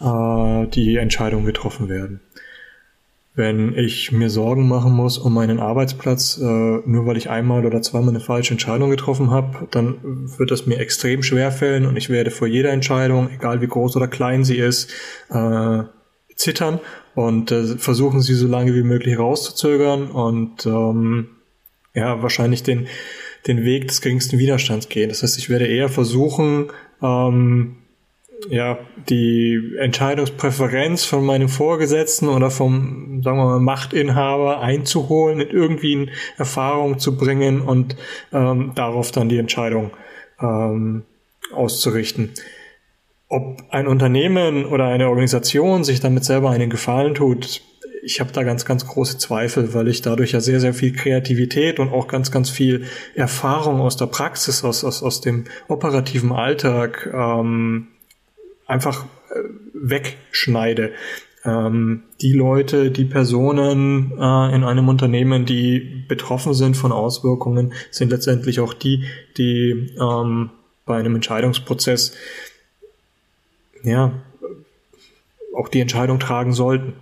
äh, 0.00 0.66
die 0.68 0.96
Entscheidungen 0.96 1.46
getroffen 1.46 1.88
werden. 1.88 2.20
Wenn 3.40 3.74
ich 3.74 4.12
mir 4.12 4.28
Sorgen 4.28 4.68
machen 4.68 4.92
muss 4.92 5.16
um 5.16 5.32
meinen 5.32 5.60
Arbeitsplatz, 5.60 6.36
äh, 6.36 6.44
nur 6.44 7.06
weil 7.06 7.16
ich 7.16 7.30
einmal 7.30 7.64
oder 7.64 7.80
zweimal 7.80 8.10
eine 8.10 8.20
falsche 8.20 8.52
Entscheidung 8.52 8.90
getroffen 8.90 9.30
habe, 9.30 9.66
dann 9.70 9.96
wird 10.36 10.50
das 10.50 10.66
mir 10.66 10.78
extrem 10.78 11.22
schwer 11.22 11.50
fällen 11.50 11.86
und 11.86 11.96
ich 11.96 12.10
werde 12.10 12.30
vor 12.30 12.46
jeder 12.46 12.70
Entscheidung, 12.70 13.30
egal 13.34 13.62
wie 13.62 13.66
groß 13.66 13.96
oder 13.96 14.08
klein 14.08 14.44
sie 14.44 14.58
ist, 14.58 14.90
äh, 15.30 15.84
zittern 16.36 16.80
und 17.14 17.50
äh, 17.50 17.78
versuchen 17.78 18.20
sie 18.20 18.34
so 18.34 18.46
lange 18.46 18.74
wie 18.74 18.82
möglich 18.82 19.18
rauszuzögern 19.18 20.10
und 20.10 20.66
ähm, 20.66 21.30
ja, 21.94 22.22
wahrscheinlich 22.22 22.62
den 22.62 22.88
den 23.46 23.64
Weg 23.64 23.88
des 23.88 24.02
geringsten 24.02 24.38
Widerstands 24.38 24.90
gehen. 24.90 25.08
Das 25.08 25.22
heißt, 25.22 25.38
ich 25.38 25.48
werde 25.48 25.66
eher 25.66 25.88
versuchen, 25.88 26.70
ähm, 27.02 27.76
ja, 28.48 28.78
die 29.08 29.74
Entscheidungspräferenz 29.78 31.04
von 31.04 31.24
meinem 31.24 31.48
Vorgesetzten 31.48 32.28
oder 32.28 32.50
vom, 32.50 33.22
sagen 33.22 33.38
wir 33.38 33.44
mal, 33.44 33.60
Machtinhaber 33.60 34.60
einzuholen, 34.60 35.40
in 35.40 35.50
irgendwie 35.50 35.92
in 35.92 36.10
Erfahrung 36.36 36.98
zu 36.98 37.16
bringen 37.16 37.60
und 37.60 37.96
ähm, 38.32 38.72
darauf 38.74 39.12
dann 39.12 39.28
die 39.28 39.38
Entscheidung 39.38 39.90
ähm, 40.40 41.04
auszurichten. 41.52 42.30
Ob 43.28 43.62
ein 43.70 43.86
Unternehmen 43.86 44.64
oder 44.64 44.86
eine 44.86 45.08
Organisation 45.08 45.84
sich 45.84 46.00
damit 46.00 46.24
selber 46.24 46.50
einen 46.50 46.70
Gefallen 46.70 47.14
tut, 47.14 47.62
ich 48.02 48.20
habe 48.20 48.32
da 48.32 48.42
ganz, 48.42 48.64
ganz 48.64 48.86
große 48.86 49.18
Zweifel, 49.18 49.74
weil 49.74 49.88
ich 49.88 50.00
dadurch 50.00 50.32
ja 50.32 50.40
sehr, 50.40 50.58
sehr 50.58 50.74
viel 50.74 50.92
Kreativität 50.92 51.78
und 51.78 51.92
auch 51.92 52.08
ganz, 52.08 52.30
ganz 52.30 52.48
viel 52.48 52.86
Erfahrung 53.14 53.80
aus 53.80 53.96
der 53.96 54.06
Praxis, 54.06 54.64
aus, 54.64 54.84
aus, 54.84 55.02
aus 55.02 55.20
dem 55.20 55.44
operativen 55.68 56.32
Alltag 56.32 57.10
ähm, 57.12 57.88
einfach 58.70 59.04
äh, 59.30 59.40
wegschneide. 59.74 60.92
Ähm, 61.44 62.02
die 62.20 62.32
Leute, 62.32 62.90
die 62.90 63.04
Personen 63.04 64.12
äh, 64.12 64.54
in 64.54 64.64
einem 64.64 64.88
Unternehmen, 64.88 65.46
die 65.46 66.04
betroffen 66.06 66.54
sind 66.54 66.76
von 66.76 66.92
Auswirkungen, 66.92 67.72
sind 67.90 68.10
letztendlich 68.10 68.60
auch 68.60 68.74
die, 68.74 69.04
die 69.36 69.96
ähm, 69.98 70.50
bei 70.84 70.98
einem 70.98 71.14
Entscheidungsprozess 71.14 72.14
ja 73.82 74.12
auch 75.56 75.68
die 75.68 75.80
Entscheidung 75.80 76.18
tragen 76.18 76.52
sollten. 76.52 76.94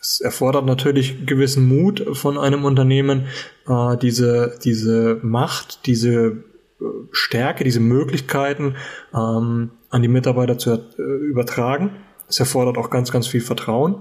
Es 0.00 0.20
erfordert 0.20 0.64
natürlich 0.64 1.26
gewissen 1.26 1.66
Mut 1.66 2.04
von 2.12 2.38
einem 2.38 2.64
Unternehmen, 2.64 3.26
äh, 3.66 3.96
diese, 3.96 4.58
diese 4.62 5.18
Macht, 5.22 5.86
diese 5.86 6.44
äh, 6.80 6.84
Stärke, 7.12 7.64
diese 7.64 7.80
Möglichkeiten 7.80 8.76
ähm, 9.14 9.70
an 9.90 10.02
die 10.02 10.08
Mitarbeiter 10.08 10.58
zu 10.58 10.72
äh, 10.72 11.02
übertragen. 11.02 11.96
Es 12.28 12.40
erfordert 12.40 12.76
auch 12.78 12.90
ganz, 12.90 13.10
ganz 13.10 13.26
viel 13.26 13.40
Vertrauen. 13.40 13.96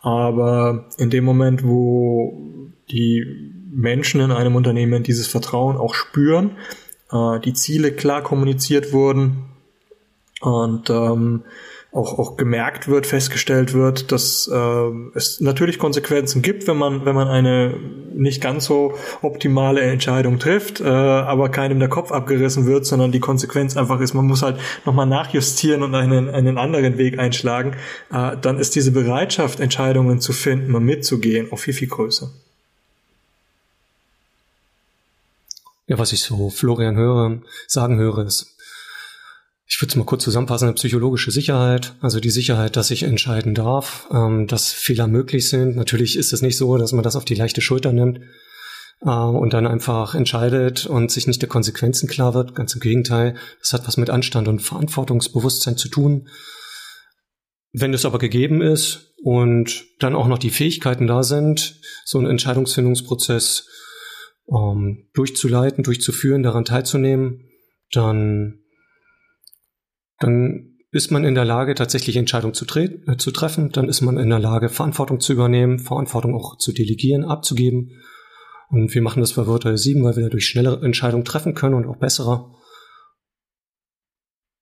Aber 0.00 0.86
in 0.98 1.10
dem 1.10 1.24
Moment, 1.24 1.64
wo 1.64 2.70
die 2.90 3.52
Menschen 3.70 4.20
in 4.20 4.30
einem 4.30 4.54
Unternehmen 4.56 5.02
dieses 5.02 5.26
Vertrauen 5.26 5.76
auch 5.76 5.94
spüren, 5.94 6.56
äh, 7.10 7.40
die 7.40 7.54
Ziele 7.54 7.92
klar 7.92 8.22
kommuniziert 8.22 8.92
wurden 8.92 9.46
und 10.40 10.90
ähm, 10.90 11.44
auch, 11.96 12.18
auch 12.18 12.36
gemerkt 12.36 12.88
wird, 12.88 13.06
festgestellt 13.06 13.72
wird, 13.72 14.12
dass 14.12 14.48
äh, 14.52 14.90
es 15.14 15.40
natürlich 15.40 15.78
Konsequenzen 15.78 16.42
gibt, 16.42 16.66
wenn 16.66 16.76
man, 16.76 17.06
wenn 17.06 17.14
man 17.14 17.28
eine 17.28 17.74
nicht 18.14 18.42
ganz 18.42 18.66
so 18.66 18.94
optimale 19.22 19.80
Entscheidung 19.80 20.38
trifft, 20.38 20.80
äh, 20.80 20.84
aber 20.84 21.48
keinem 21.48 21.78
der 21.78 21.88
Kopf 21.88 22.12
abgerissen 22.12 22.66
wird, 22.66 22.84
sondern 22.84 23.12
die 23.12 23.20
Konsequenz 23.20 23.76
einfach 23.76 24.00
ist, 24.00 24.12
man 24.12 24.26
muss 24.26 24.42
halt 24.42 24.58
nochmal 24.84 25.06
nachjustieren 25.06 25.82
und 25.82 25.94
einen, 25.94 26.28
einen 26.28 26.58
anderen 26.58 26.98
Weg 26.98 27.18
einschlagen, 27.18 27.76
äh, 28.12 28.36
dann 28.40 28.58
ist 28.58 28.74
diese 28.74 28.92
Bereitschaft, 28.92 29.58
Entscheidungen 29.58 30.20
zu 30.20 30.34
finden 30.34 30.74
und 30.74 30.84
mitzugehen, 30.84 31.50
auch 31.50 31.58
viel, 31.58 31.74
viel 31.74 31.88
größer. 31.88 32.30
Ja, 35.86 35.98
was 35.98 36.12
ich 36.12 36.20
so 36.20 36.50
Florian 36.50 36.96
höre, 36.96 37.38
sagen 37.68 37.96
höre, 37.96 38.26
ist, 38.26 38.55
ich 39.68 39.80
würde 39.82 39.90
es 39.90 39.96
mal 39.96 40.04
kurz 40.04 40.22
zusammenfassen, 40.22 40.66
eine 40.66 40.74
psychologische 40.74 41.32
Sicherheit, 41.32 41.94
also 42.00 42.20
die 42.20 42.30
Sicherheit, 42.30 42.76
dass 42.76 42.92
ich 42.92 43.02
entscheiden 43.02 43.54
darf, 43.54 44.06
ähm, 44.12 44.46
dass 44.46 44.70
Fehler 44.72 45.08
möglich 45.08 45.48
sind. 45.48 45.74
Natürlich 45.76 46.16
ist 46.16 46.32
es 46.32 46.40
nicht 46.40 46.56
so, 46.56 46.76
dass 46.76 46.92
man 46.92 47.02
das 47.02 47.16
auf 47.16 47.24
die 47.24 47.34
leichte 47.34 47.60
Schulter 47.60 47.92
nimmt 47.92 48.20
äh, 49.00 49.10
und 49.10 49.52
dann 49.52 49.66
einfach 49.66 50.14
entscheidet 50.14 50.86
und 50.86 51.10
sich 51.10 51.26
nicht 51.26 51.42
der 51.42 51.48
Konsequenzen 51.48 52.08
klar 52.08 52.32
wird. 52.32 52.54
Ganz 52.54 52.74
im 52.74 52.80
Gegenteil, 52.80 53.34
das 53.58 53.72
hat 53.72 53.88
was 53.88 53.96
mit 53.96 54.08
Anstand 54.08 54.46
und 54.46 54.60
Verantwortungsbewusstsein 54.60 55.76
zu 55.76 55.88
tun. 55.88 56.28
Wenn 57.72 57.92
es 57.92 58.04
aber 58.04 58.18
gegeben 58.18 58.62
ist 58.62 59.14
und 59.22 59.84
dann 59.98 60.14
auch 60.14 60.28
noch 60.28 60.38
die 60.38 60.50
Fähigkeiten 60.50 61.08
da 61.08 61.24
sind, 61.24 61.80
so 62.04 62.18
einen 62.18 62.28
Entscheidungsfindungsprozess 62.28 63.66
ähm, 64.48 65.08
durchzuleiten, 65.12 65.82
durchzuführen, 65.82 66.44
daran 66.44 66.64
teilzunehmen, 66.64 67.50
dann 67.90 68.60
dann 70.18 70.76
ist 70.92 71.10
man 71.10 71.24
in 71.24 71.34
der 71.34 71.44
Lage, 71.44 71.74
tatsächlich 71.74 72.16
Entscheidungen 72.16 72.54
zu, 72.54 72.64
äh, 72.74 73.16
zu, 73.18 73.30
treffen. 73.30 73.70
Dann 73.70 73.88
ist 73.88 74.00
man 74.00 74.16
in 74.16 74.30
der 74.30 74.38
Lage, 74.38 74.68
Verantwortung 74.68 75.20
zu 75.20 75.32
übernehmen, 75.32 75.78
Verantwortung 75.78 76.34
auch 76.34 76.56
zu 76.58 76.72
delegieren, 76.72 77.24
abzugeben. 77.24 77.90
Und 78.68 78.94
wir 78.94 79.02
machen 79.02 79.20
das 79.20 79.34
bei 79.34 79.46
Virtual 79.46 79.76
7, 79.76 80.02
weil 80.02 80.16
wir 80.16 80.24
dadurch 80.24 80.46
schnellere 80.46 80.84
Entscheidungen 80.84 81.24
treffen 81.24 81.54
können 81.54 81.74
und 81.74 81.86
auch 81.86 81.98
bessere. 81.98 82.52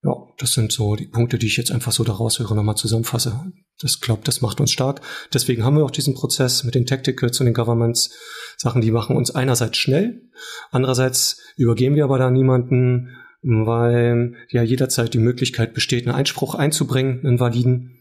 Ja, 0.03 0.13
das 0.37 0.53
sind 0.53 0.71
so 0.71 0.95
die 0.95 1.07
Punkte, 1.07 1.39
die 1.39 1.47
ich 1.47 1.57
jetzt 1.57 1.71
einfach 1.71 1.91
so 1.91 2.03
daraus 2.03 2.37
höre, 2.37 2.53
nochmal 2.53 2.75
zusammenfasse. 2.75 3.51
Das 3.79 4.01
glaube, 4.01 4.21
das 4.23 4.41
macht 4.41 4.59
uns 4.59 4.71
stark. 4.71 5.01
Deswegen 5.33 5.63
haben 5.63 5.77
wir 5.77 5.85
auch 5.85 5.91
diesen 5.91 6.13
Prozess 6.13 6.63
mit 6.63 6.75
den 6.75 6.85
Tacticals 6.85 7.39
und 7.39 7.45
den 7.45 7.55
Governments. 7.55 8.13
Sachen, 8.57 8.81
die 8.81 8.91
machen 8.91 9.15
uns 9.15 9.31
einerseits 9.31 9.77
schnell, 9.77 10.29
andererseits 10.71 11.41
übergeben 11.57 11.95
wir 11.95 12.03
aber 12.03 12.19
da 12.19 12.29
niemanden, 12.29 13.17
weil 13.45 14.33
ja 14.49 14.63
jederzeit 14.63 15.13
die 15.13 15.19
Möglichkeit 15.19 15.73
besteht, 15.73 16.07
einen 16.07 16.15
Einspruch 16.15 16.55
einzubringen, 16.55 17.25
einen 17.25 17.39
validen. 17.39 17.99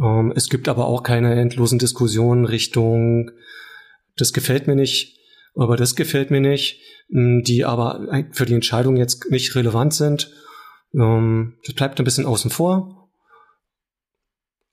Ähm, 0.00 0.32
es 0.34 0.48
gibt 0.48 0.68
aber 0.68 0.86
auch 0.86 1.02
keine 1.02 1.34
endlosen 1.34 1.78
Diskussionen 1.78 2.44
Richtung, 2.44 3.30
das 4.16 4.32
gefällt 4.32 4.66
mir 4.66 4.76
nicht, 4.76 5.18
aber 5.54 5.76
das 5.76 5.96
gefällt 5.96 6.30
mir 6.30 6.40
nicht, 6.40 6.80
die 7.08 7.64
aber 7.64 8.26
für 8.32 8.46
die 8.46 8.54
Entscheidung 8.54 8.96
jetzt 8.96 9.30
nicht 9.30 9.54
relevant 9.54 9.92
sind 9.92 10.32
ähm, 10.94 11.54
das 11.64 11.74
bleibt 11.74 11.98
ein 11.98 12.04
bisschen 12.04 12.26
außen 12.26 12.50
vor. 12.50 13.10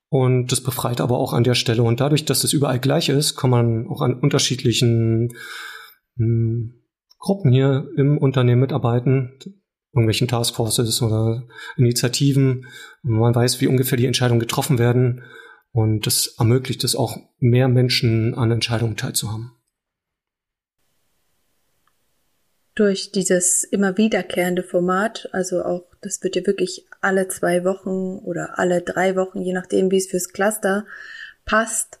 Und 0.08 0.52
das 0.52 0.62
befreit 0.62 1.00
aber 1.00 1.18
auch 1.18 1.32
an 1.32 1.44
der 1.44 1.54
Stelle. 1.54 1.82
Und 1.82 2.00
dadurch, 2.00 2.26
dass 2.26 2.44
es 2.44 2.52
überall 2.52 2.78
gleich 2.78 3.08
ist, 3.08 3.34
kann 3.34 3.48
man 3.48 3.86
auch 3.88 4.02
an 4.02 4.14
unterschiedlichen 4.14 5.32
Gruppen 7.18 7.50
hier 7.50 7.88
im 7.96 8.18
Unternehmen 8.18 8.60
mitarbeiten, 8.60 9.38
irgendwelchen 9.92 10.28
Taskforces 10.28 11.02
oder 11.02 11.44
Initiativen. 11.76 12.66
Man 13.02 13.34
weiß, 13.34 13.60
wie 13.60 13.66
ungefähr 13.66 13.98
die 13.98 14.06
Entscheidungen 14.06 14.40
getroffen 14.40 14.78
werden. 14.78 15.22
Und 15.72 16.06
das 16.06 16.34
ermöglicht 16.38 16.84
es 16.84 16.96
auch, 16.96 17.18
mehr 17.38 17.68
Menschen 17.68 18.34
an 18.34 18.50
Entscheidungen 18.50 18.96
teilzuhaben. 18.96 19.52
Durch 22.74 23.12
dieses 23.12 23.64
immer 23.64 23.98
wiederkehrende 23.98 24.62
Format, 24.62 25.28
also 25.32 25.62
auch 25.62 25.84
das 26.00 26.22
wird 26.22 26.36
ja 26.36 26.46
wirklich 26.46 26.86
alle 27.02 27.28
zwei 27.28 27.64
Wochen 27.64 28.18
oder 28.24 28.58
alle 28.58 28.80
drei 28.80 29.14
Wochen, 29.14 29.42
je 29.42 29.52
nachdem, 29.52 29.90
wie 29.90 29.98
es 29.98 30.06
fürs 30.06 30.30
Cluster 30.30 30.86
passt, 31.44 32.00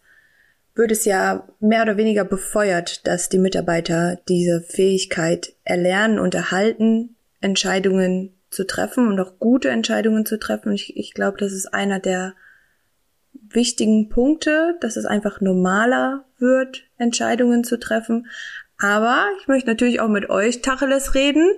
wird 0.74 0.90
es 0.90 1.04
ja 1.04 1.46
mehr 1.60 1.82
oder 1.82 1.98
weniger 1.98 2.24
befeuert, 2.24 3.06
dass 3.06 3.28
die 3.28 3.38
Mitarbeiter 3.38 4.18
diese 4.28 4.62
Fähigkeit 4.62 5.54
erlernen 5.64 6.18
und 6.18 6.34
erhalten, 6.34 7.16
Entscheidungen 7.42 8.34
zu 8.50 8.66
treffen 8.66 9.08
und 9.08 9.20
auch 9.20 9.38
gute 9.38 9.68
Entscheidungen 9.70 10.24
zu 10.26 10.38
treffen. 10.38 10.72
Ich, 10.72 10.96
ich 10.96 11.14
glaube, 11.14 11.38
das 11.38 11.52
ist 11.52 11.72
einer 11.72 12.00
der 12.00 12.34
wichtigen 13.32 14.08
Punkte, 14.08 14.76
dass 14.80 14.96
es 14.96 15.04
einfach 15.04 15.40
normaler 15.40 16.24
wird, 16.38 16.84
Entscheidungen 16.98 17.64
zu 17.64 17.78
treffen. 17.78 18.26
Aber 18.78 19.26
ich 19.40 19.48
möchte 19.48 19.68
natürlich 19.68 20.00
auch 20.00 20.08
mit 20.08 20.30
euch 20.30 20.62
Tacheles 20.62 21.14
reden 21.14 21.50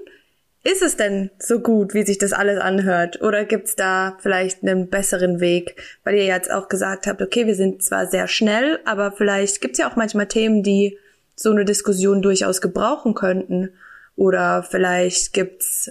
ist 0.67 0.81
es 0.81 0.97
denn 0.97 1.31
so 1.39 1.61
gut, 1.61 1.93
wie 1.93 2.05
sich 2.05 2.17
das 2.17 2.33
alles 2.33 2.59
anhört? 2.59 3.21
Oder 3.21 3.45
gibt's 3.45 3.77
da 3.77 4.17
vielleicht 4.21 4.63
einen 4.63 4.89
besseren 4.89 5.39
Weg? 5.39 5.77
Weil 6.05 6.15
ihr 6.15 6.25
jetzt 6.25 6.51
auch 6.51 6.71
gesagt 6.71 7.07
habt, 7.07 7.21
okay, 7.21 7.47
wir 7.47 7.55
sind 7.55 7.83
zwar 7.83 8.07
sehr 8.07 8.29
schnell, 8.29 8.81
aber 8.87 9.13
vielleicht 9.13 9.61
gibt's 9.61 9.79
ja 9.79 9.91
auch 9.91 9.97
manchmal 9.97 10.27
Themen, 10.27 10.63
die 10.63 10.99
so 11.37 11.51
eine 11.51 11.67
Diskussion 11.67 12.23
durchaus 12.23 12.63
gebrauchen 12.63 13.13
könnten. 13.13 13.75
Oder 14.17 14.63
vielleicht 14.63 15.33
gibt's 15.33 15.91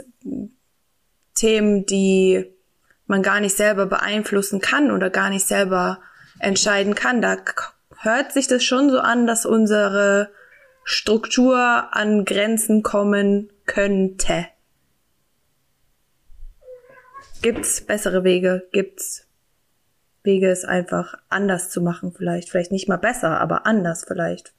Themen, 1.36 1.86
die 1.86 2.46
man 3.06 3.22
gar 3.22 3.40
nicht 3.40 3.58
selber 3.58 3.86
beeinflussen 3.86 4.62
kann 4.62 4.92
oder 4.92 5.10
gar 5.10 5.30
nicht 5.30 5.46
selber 5.46 6.00
entscheiden 6.40 6.96
kann. 6.96 7.22
Da 7.22 7.38
hört 8.02 8.32
sich 8.32 8.48
das 8.48 8.64
schon 8.64 8.90
so 8.90 9.00
an, 9.00 9.28
dass 9.28 9.46
unsere 9.46 10.30
Struktur 10.84 11.58
an 11.92 12.26
Grenzen 12.26 12.84
kommen 12.84 13.52
könnte. 13.66 14.48
Gibt's 17.42 17.82
bessere 17.82 18.24
Wege? 18.24 18.68
Gibt's 18.72 19.28
Wege, 20.24 20.50
es 20.50 20.64
einfach 20.64 21.16
anders 21.30 21.70
zu 21.70 21.82
machen 21.82 22.14
vielleicht? 22.14 22.50
Vielleicht 22.50 22.72
nicht 22.72 22.88
mal 22.88 22.98
besser, 22.98 23.42
aber 23.42 23.66
anders 23.66 24.06
vielleicht. 24.06 24.54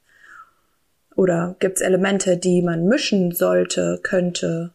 Oder 1.16 1.57
gibt's 1.59 1.81
Elemente, 1.81 2.37
die 2.37 2.62
man 2.62 2.87
mischen 2.87 3.33
sollte, 3.33 4.00
könnte? 4.03 4.74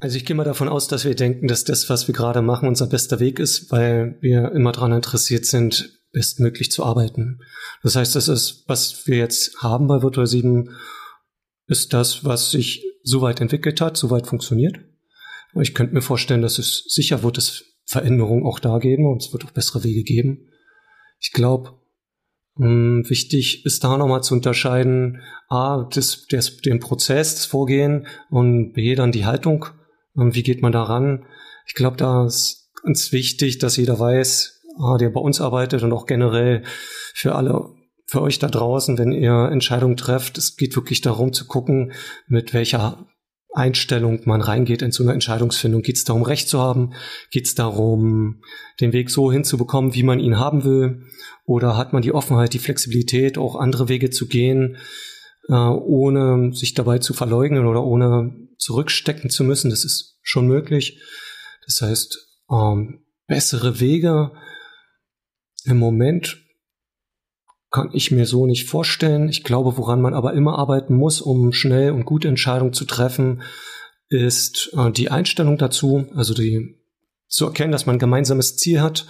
Also 0.00 0.16
ich 0.16 0.24
gehe 0.24 0.36
mal 0.36 0.44
davon 0.44 0.68
aus, 0.68 0.86
dass 0.86 1.04
wir 1.04 1.14
denken, 1.14 1.48
dass 1.48 1.64
das, 1.64 1.90
was 1.90 2.06
wir 2.06 2.14
gerade 2.14 2.40
machen, 2.42 2.68
unser 2.68 2.86
bester 2.86 3.18
Weg 3.18 3.38
ist, 3.38 3.72
weil 3.72 4.16
wir 4.20 4.52
immer 4.52 4.72
daran 4.72 4.92
interessiert 4.92 5.44
sind, 5.44 5.98
bestmöglich 6.12 6.70
zu 6.70 6.84
arbeiten. 6.84 7.40
Das 7.82 7.96
heißt, 7.96 8.14
das 8.14 8.28
ist, 8.28 8.64
was 8.68 9.06
wir 9.06 9.18
jetzt 9.18 9.60
haben 9.62 9.88
bei 9.88 10.02
Virtual 10.02 10.26
7, 10.26 10.70
ist 11.66 11.92
das, 11.92 12.24
was 12.24 12.50
sich 12.50 12.84
soweit 13.02 13.40
entwickelt 13.40 13.80
hat, 13.80 13.96
soweit 13.96 14.26
funktioniert. 14.26 14.78
Ich 15.60 15.74
könnte 15.74 15.94
mir 15.94 16.02
vorstellen, 16.02 16.42
dass 16.42 16.58
es 16.58 16.84
sicher 16.88 17.22
wird 17.22 17.38
es 17.38 17.64
Veränderungen 17.84 18.44
auch 18.44 18.58
da 18.60 18.78
geben 18.78 19.10
und 19.10 19.22
es 19.22 19.32
wird 19.32 19.44
auch 19.44 19.50
bessere 19.50 19.82
Wege 19.82 20.02
geben. 20.02 20.48
Ich 21.20 21.32
glaube, 21.32 21.72
wichtig 22.58 23.64
ist 23.64 23.84
da 23.84 23.96
nochmal 23.96 24.22
zu 24.22 24.34
unterscheiden, 24.34 25.22
A, 25.48 25.88
das, 25.92 26.26
das, 26.28 26.56
den 26.58 26.80
Prozess, 26.80 27.36
das 27.36 27.46
Vorgehen 27.46 28.06
und 28.30 28.72
B, 28.72 28.94
dann 28.94 29.12
die 29.12 29.24
Haltung. 29.24 29.66
Und 30.14 30.34
wie 30.34 30.42
geht 30.42 30.62
man 30.62 30.72
da 30.72 30.82
ran? 30.82 31.24
Ich 31.66 31.74
glaube, 31.74 31.96
da 31.96 32.26
ist 32.26 32.70
ganz 32.82 33.12
wichtig, 33.12 33.58
dass 33.58 33.76
jeder 33.76 33.98
weiß, 33.98 34.62
A, 34.80 34.96
der 34.96 35.10
bei 35.10 35.20
uns 35.20 35.40
arbeitet 35.40 35.82
und 35.82 35.92
auch 35.92 36.06
generell 36.06 36.62
für 37.14 37.34
alle, 37.34 37.70
für 38.06 38.22
euch 38.22 38.38
da 38.38 38.48
draußen, 38.48 38.98
wenn 38.98 39.12
ihr 39.12 39.48
Entscheidungen 39.52 39.96
trefft, 39.96 40.38
es 40.38 40.56
geht 40.56 40.74
wirklich 40.76 41.00
darum 41.00 41.32
zu 41.32 41.46
gucken, 41.46 41.92
mit 42.26 42.54
welcher 42.54 43.06
Einstellung 43.58 44.20
man 44.24 44.40
reingeht 44.40 44.82
in 44.82 44.92
so 44.92 45.02
eine 45.02 45.12
Entscheidungsfindung. 45.12 45.82
Geht 45.82 45.96
es 45.96 46.04
darum, 46.04 46.22
Recht 46.22 46.48
zu 46.48 46.60
haben? 46.60 46.94
Geht 47.30 47.46
es 47.46 47.54
darum, 47.54 48.42
den 48.80 48.92
Weg 48.92 49.10
so 49.10 49.30
hinzubekommen, 49.30 49.94
wie 49.94 50.02
man 50.02 50.20
ihn 50.20 50.38
haben 50.38 50.64
will? 50.64 51.02
Oder 51.44 51.76
hat 51.76 51.92
man 51.92 52.02
die 52.02 52.12
Offenheit, 52.12 52.54
die 52.54 52.58
Flexibilität, 52.58 53.36
auch 53.36 53.56
andere 53.56 53.88
Wege 53.88 54.10
zu 54.10 54.28
gehen, 54.28 54.76
äh, 55.48 55.54
ohne 55.54 56.52
sich 56.54 56.74
dabei 56.74 56.98
zu 56.98 57.14
verleugnen 57.14 57.66
oder 57.66 57.82
ohne 57.82 58.34
zurückstecken 58.58 59.30
zu 59.30 59.44
müssen? 59.44 59.70
Das 59.70 59.84
ist 59.84 60.18
schon 60.22 60.46
möglich. 60.46 61.02
Das 61.66 61.80
heißt, 61.82 62.18
ähm, 62.50 63.04
bessere 63.26 63.80
Wege 63.80 64.32
im 65.64 65.78
Moment 65.78 66.47
kann 67.70 67.90
ich 67.92 68.10
mir 68.10 68.26
so 68.26 68.46
nicht 68.46 68.68
vorstellen. 68.68 69.28
Ich 69.28 69.44
glaube, 69.44 69.76
woran 69.76 70.00
man 70.00 70.14
aber 70.14 70.32
immer 70.32 70.58
arbeiten 70.58 70.94
muss, 70.94 71.20
um 71.20 71.52
schnell 71.52 71.92
und 71.92 72.04
gute 72.04 72.28
Entscheidungen 72.28 72.72
zu 72.72 72.84
treffen, 72.84 73.42
ist 74.08 74.72
äh, 74.76 74.90
die 74.90 75.10
Einstellung 75.10 75.58
dazu, 75.58 76.06
also 76.14 76.34
die 76.34 76.76
zu 77.28 77.44
erkennen, 77.44 77.72
dass 77.72 77.84
man 77.84 77.96
ein 77.96 78.00
gemeinsames 78.00 78.56
Ziel 78.56 78.80
hat 78.80 79.06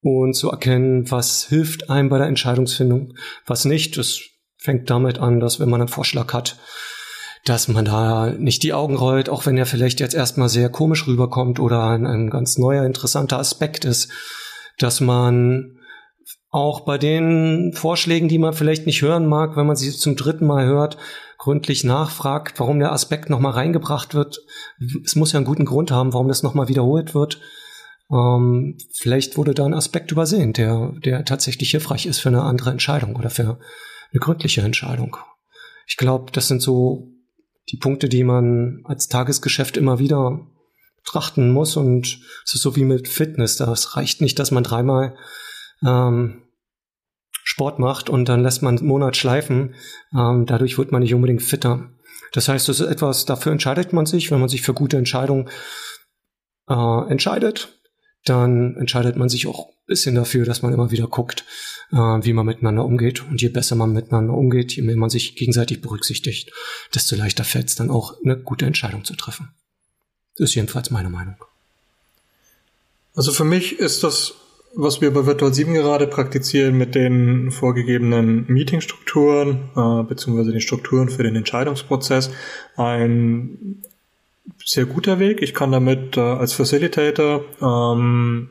und 0.00 0.34
zu 0.34 0.50
erkennen, 0.50 1.10
was 1.10 1.46
hilft 1.48 1.90
einem 1.90 2.08
bei 2.08 2.18
der 2.18 2.28
Entscheidungsfindung, 2.28 3.14
was 3.46 3.66
nicht. 3.66 3.98
Das 3.98 4.20
fängt 4.56 4.88
damit 4.88 5.18
an, 5.18 5.38
dass 5.38 5.60
wenn 5.60 5.68
man 5.68 5.82
einen 5.82 5.88
Vorschlag 5.88 6.32
hat, 6.32 6.56
dass 7.44 7.68
man 7.68 7.84
da 7.84 8.30
nicht 8.30 8.62
die 8.62 8.72
Augen 8.72 8.96
rollt, 8.96 9.28
auch 9.28 9.44
wenn 9.44 9.58
er 9.58 9.66
vielleicht 9.66 10.00
jetzt 10.00 10.14
erstmal 10.14 10.48
sehr 10.48 10.70
komisch 10.70 11.06
rüberkommt 11.06 11.60
oder 11.60 11.84
ein, 11.84 12.06
ein 12.06 12.30
ganz 12.30 12.56
neuer, 12.56 12.84
interessanter 12.84 13.38
Aspekt 13.38 13.84
ist, 13.84 14.10
dass 14.78 15.00
man 15.00 15.78
auch 16.52 16.80
bei 16.80 16.98
den 16.98 17.72
Vorschlägen, 17.72 18.28
die 18.28 18.38
man 18.38 18.52
vielleicht 18.52 18.86
nicht 18.86 19.00
hören 19.00 19.26
mag, 19.26 19.56
wenn 19.56 19.66
man 19.66 19.74
sie 19.74 19.90
zum 19.90 20.16
dritten 20.16 20.46
Mal 20.46 20.66
hört, 20.66 20.98
gründlich 21.38 21.82
nachfragt, 21.82 22.60
warum 22.60 22.78
der 22.78 22.92
Aspekt 22.92 23.30
nochmal 23.30 23.52
reingebracht 23.52 24.14
wird. 24.14 24.38
Es 25.02 25.16
muss 25.16 25.32
ja 25.32 25.38
einen 25.38 25.46
guten 25.46 25.64
Grund 25.64 25.90
haben, 25.90 26.12
warum 26.12 26.28
das 26.28 26.42
nochmal 26.42 26.68
wiederholt 26.68 27.14
wird. 27.14 27.40
Ähm, 28.12 28.76
vielleicht 28.92 29.38
wurde 29.38 29.54
da 29.54 29.64
ein 29.64 29.72
Aspekt 29.72 30.12
übersehen, 30.12 30.52
der, 30.52 30.92
der 31.02 31.24
tatsächlich 31.24 31.70
hilfreich 31.70 32.04
ist 32.04 32.18
für 32.18 32.28
eine 32.28 32.42
andere 32.42 32.70
Entscheidung 32.70 33.16
oder 33.16 33.30
für 33.30 33.58
eine 34.12 34.20
gründliche 34.20 34.60
Entscheidung. 34.60 35.16
Ich 35.86 35.96
glaube, 35.96 36.32
das 36.32 36.48
sind 36.48 36.60
so 36.60 37.08
die 37.70 37.78
Punkte, 37.78 38.10
die 38.10 38.24
man 38.24 38.82
als 38.84 39.08
Tagesgeschäft 39.08 39.78
immer 39.78 39.98
wieder 39.98 40.46
betrachten 41.02 41.50
muss. 41.50 41.76
Und 41.76 42.20
es 42.44 42.54
ist 42.54 42.62
so 42.62 42.76
wie 42.76 42.84
mit 42.84 43.08
Fitness. 43.08 43.56
Das 43.56 43.96
reicht 43.96 44.20
nicht, 44.20 44.38
dass 44.38 44.50
man 44.50 44.64
dreimal 44.64 45.16
ähm, 45.84 46.41
Sport 47.52 47.78
macht 47.78 48.08
und 48.08 48.30
dann 48.30 48.42
lässt 48.42 48.62
man 48.62 48.78
einen 48.78 48.86
Monat 48.86 49.14
schleifen. 49.14 49.74
Ähm, 50.14 50.46
dadurch 50.46 50.78
wird 50.78 50.90
man 50.90 51.02
nicht 51.02 51.12
unbedingt 51.12 51.42
fitter. 51.42 51.90
Das 52.32 52.48
heißt, 52.48 52.66
das 52.66 52.80
ist 52.80 52.86
etwas, 52.86 53.26
dafür 53.26 53.52
entscheidet 53.52 53.92
man 53.92 54.06
sich, 54.06 54.30
wenn 54.30 54.40
man 54.40 54.48
sich 54.48 54.62
für 54.62 54.72
gute 54.72 54.96
Entscheidungen 54.96 55.50
äh, 56.66 57.10
entscheidet, 57.10 57.78
dann 58.24 58.76
entscheidet 58.76 59.16
man 59.16 59.28
sich 59.28 59.46
auch 59.46 59.68
ein 59.68 59.86
bisschen 59.86 60.14
dafür, 60.14 60.46
dass 60.46 60.62
man 60.62 60.72
immer 60.72 60.92
wieder 60.92 61.06
guckt, 61.06 61.44
äh, 61.90 61.96
wie 61.96 62.32
man 62.32 62.46
miteinander 62.46 62.86
umgeht. 62.86 63.22
Und 63.28 63.42
je 63.42 63.50
besser 63.50 63.76
man 63.76 63.92
miteinander 63.92 64.32
umgeht, 64.32 64.72
je 64.72 64.82
mehr 64.82 64.96
man 64.96 65.10
sich 65.10 65.36
gegenseitig 65.36 65.82
berücksichtigt, 65.82 66.52
desto 66.94 67.16
leichter 67.16 67.44
fällt 67.44 67.68
es 67.68 67.74
dann 67.74 67.90
auch, 67.90 68.16
eine 68.24 68.38
gute 68.38 68.64
Entscheidung 68.64 69.04
zu 69.04 69.14
treffen. 69.14 69.50
Das 70.38 70.48
ist 70.48 70.54
jedenfalls 70.54 70.90
meine 70.90 71.10
Meinung. 71.10 71.36
Also 73.14 73.30
für 73.30 73.44
mich 73.44 73.78
ist 73.78 74.04
das 74.04 74.32
was 74.74 75.00
wir 75.00 75.12
bei 75.12 75.26
Virtual 75.26 75.52
7 75.52 75.74
gerade 75.74 76.06
praktizieren 76.06 76.76
mit 76.76 76.94
den 76.94 77.50
vorgegebenen 77.50 78.46
Meetingstrukturen 78.48 79.70
äh, 79.76 80.02
beziehungsweise 80.04 80.52
den 80.52 80.60
Strukturen 80.60 81.08
für 81.08 81.22
den 81.22 81.36
Entscheidungsprozess 81.36 82.30
ein 82.76 83.82
sehr 84.64 84.86
guter 84.86 85.18
Weg. 85.18 85.42
Ich 85.42 85.54
kann 85.54 85.72
damit 85.72 86.16
äh, 86.16 86.20
als 86.20 86.54
Facilitator 86.54 87.44
ähm, 87.60 88.48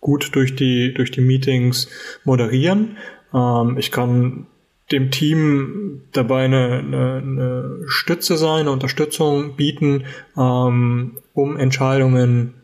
gut 0.00 0.34
durch 0.34 0.56
die 0.56 0.94
durch 0.94 1.10
die 1.10 1.20
Meetings 1.20 1.88
moderieren. 2.24 2.96
Ähm, 3.34 3.76
ich 3.78 3.90
kann 3.92 4.46
dem 4.92 5.10
Team 5.10 6.02
dabei 6.12 6.44
eine, 6.44 6.78
eine, 6.78 7.16
eine 7.16 7.78
Stütze 7.88 8.36
sein, 8.36 8.60
eine 8.60 8.70
Unterstützung 8.70 9.56
bieten, 9.56 10.04
ähm, 10.36 11.18
um 11.34 11.56
Entscheidungen 11.56 12.54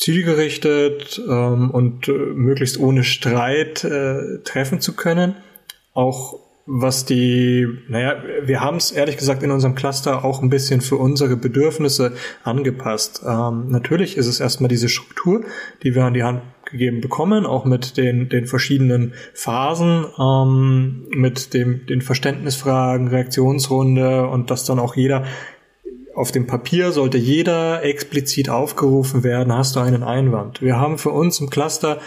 zielgerichtet 0.00 1.20
ähm, 1.28 1.70
und 1.70 2.08
äh, 2.08 2.12
möglichst 2.12 2.80
ohne 2.80 3.04
Streit 3.04 3.84
äh, 3.84 4.38
treffen 4.44 4.80
zu 4.80 4.96
können. 4.96 5.36
Auch 5.92 6.38
was 6.64 7.04
die, 7.04 7.66
naja, 7.88 8.22
wir 8.42 8.60
haben 8.60 8.76
es 8.76 8.92
ehrlich 8.92 9.18
gesagt 9.18 9.42
in 9.42 9.50
unserem 9.50 9.74
Cluster 9.74 10.24
auch 10.24 10.40
ein 10.40 10.48
bisschen 10.48 10.80
für 10.80 10.96
unsere 10.96 11.36
Bedürfnisse 11.36 12.12
angepasst. 12.44 13.22
Ähm, 13.26 13.68
natürlich 13.68 14.16
ist 14.16 14.26
es 14.26 14.40
erstmal 14.40 14.68
diese 14.68 14.88
Struktur, 14.88 15.44
die 15.82 15.94
wir 15.94 16.04
an 16.04 16.14
die 16.14 16.22
Hand 16.22 16.42
gegeben 16.64 17.00
bekommen, 17.00 17.44
auch 17.44 17.64
mit 17.64 17.96
den, 17.96 18.28
den 18.28 18.46
verschiedenen 18.46 19.12
Phasen, 19.34 20.06
ähm, 20.18 21.08
mit 21.10 21.52
dem, 21.52 21.86
den 21.86 22.00
Verständnisfragen, 22.00 23.08
Reaktionsrunde 23.08 24.28
und 24.28 24.50
dass 24.50 24.64
dann 24.64 24.78
auch 24.78 24.96
jeder 24.96 25.24
auf 26.20 26.32
dem 26.32 26.46
Papier 26.46 26.92
sollte 26.92 27.16
jeder 27.16 27.82
explizit 27.82 28.50
aufgerufen 28.50 29.24
werden, 29.24 29.54
hast 29.54 29.74
du 29.74 29.80
einen 29.80 30.02
Einwand. 30.02 30.60
Wir 30.60 30.78
haben 30.78 30.98
für 30.98 31.10
uns 31.10 31.40
im 31.40 31.48
Cluster 31.48 31.98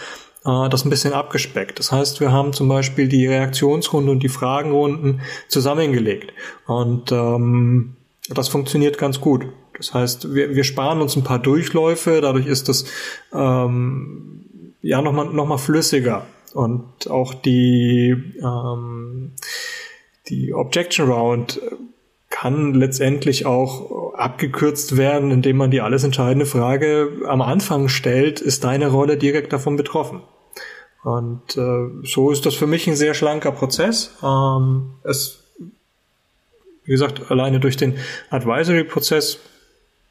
äh, 0.44 0.68
das 0.68 0.84
ein 0.84 0.90
bisschen 0.90 1.12
abgespeckt. 1.12 1.80
Das 1.80 1.90
heißt, 1.90 2.20
wir 2.20 2.30
haben 2.30 2.52
zum 2.52 2.68
Beispiel 2.68 3.08
die 3.08 3.26
Reaktionsrunde 3.26 4.12
und 4.12 4.22
die 4.22 4.28
Fragenrunden 4.28 5.20
zusammengelegt. 5.48 6.32
Und 6.66 7.10
ähm, 7.10 7.96
das 8.28 8.46
funktioniert 8.46 8.98
ganz 8.98 9.20
gut. 9.20 9.46
Das 9.76 9.92
heißt, 9.92 10.32
wir, 10.32 10.54
wir 10.54 10.62
sparen 10.62 11.00
uns 11.00 11.16
ein 11.16 11.24
paar 11.24 11.40
Durchläufe, 11.40 12.20
dadurch 12.20 12.46
ist 12.46 12.68
das 12.68 12.84
ähm, 13.32 14.74
ja 14.80 15.02
nochmal 15.02 15.26
noch 15.26 15.46
mal 15.46 15.58
flüssiger. 15.58 16.24
Und 16.52 17.10
auch 17.10 17.34
die, 17.34 18.14
ähm, 18.40 19.32
die 20.28 20.54
Objection 20.54 21.10
Round 21.10 21.60
kann 22.34 22.74
letztendlich 22.74 23.46
auch 23.46 24.12
abgekürzt 24.14 24.96
werden, 24.96 25.30
indem 25.30 25.56
man 25.56 25.70
die 25.70 25.80
alles 25.80 26.02
entscheidende 26.02 26.46
Frage 26.46 27.22
am 27.28 27.40
Anfang 27.40 27.86
stellt, 27.88 28.40
ist 28.40 28.64
deine 28.64 28.88
Rolle 28.88 29.16
direkt 29.16 29.52
davon 29.52 29.76
betroffen? 29.76 30.20
Und 31.04 31.56
äh, 31.56 31.90
so 32.02 32.32
ist 32.32 32.44
das 32.44 32.56
für 32.56 32.66
mich 32.66 32.88
ein 32.88 32.96
sehr 32.96 33.14
schlanker 33.14 33.52
Prozess. 33.52 34.16
Ähm, 34.20 34.94
es, 35.04 35.44
wie 36.84 36.90
gesagt, 36.90 37.30
alleine 37.30 37.60
durch 37.60 37.76
den 37.76 37.98
Advisory-Prozess 38.30 39.38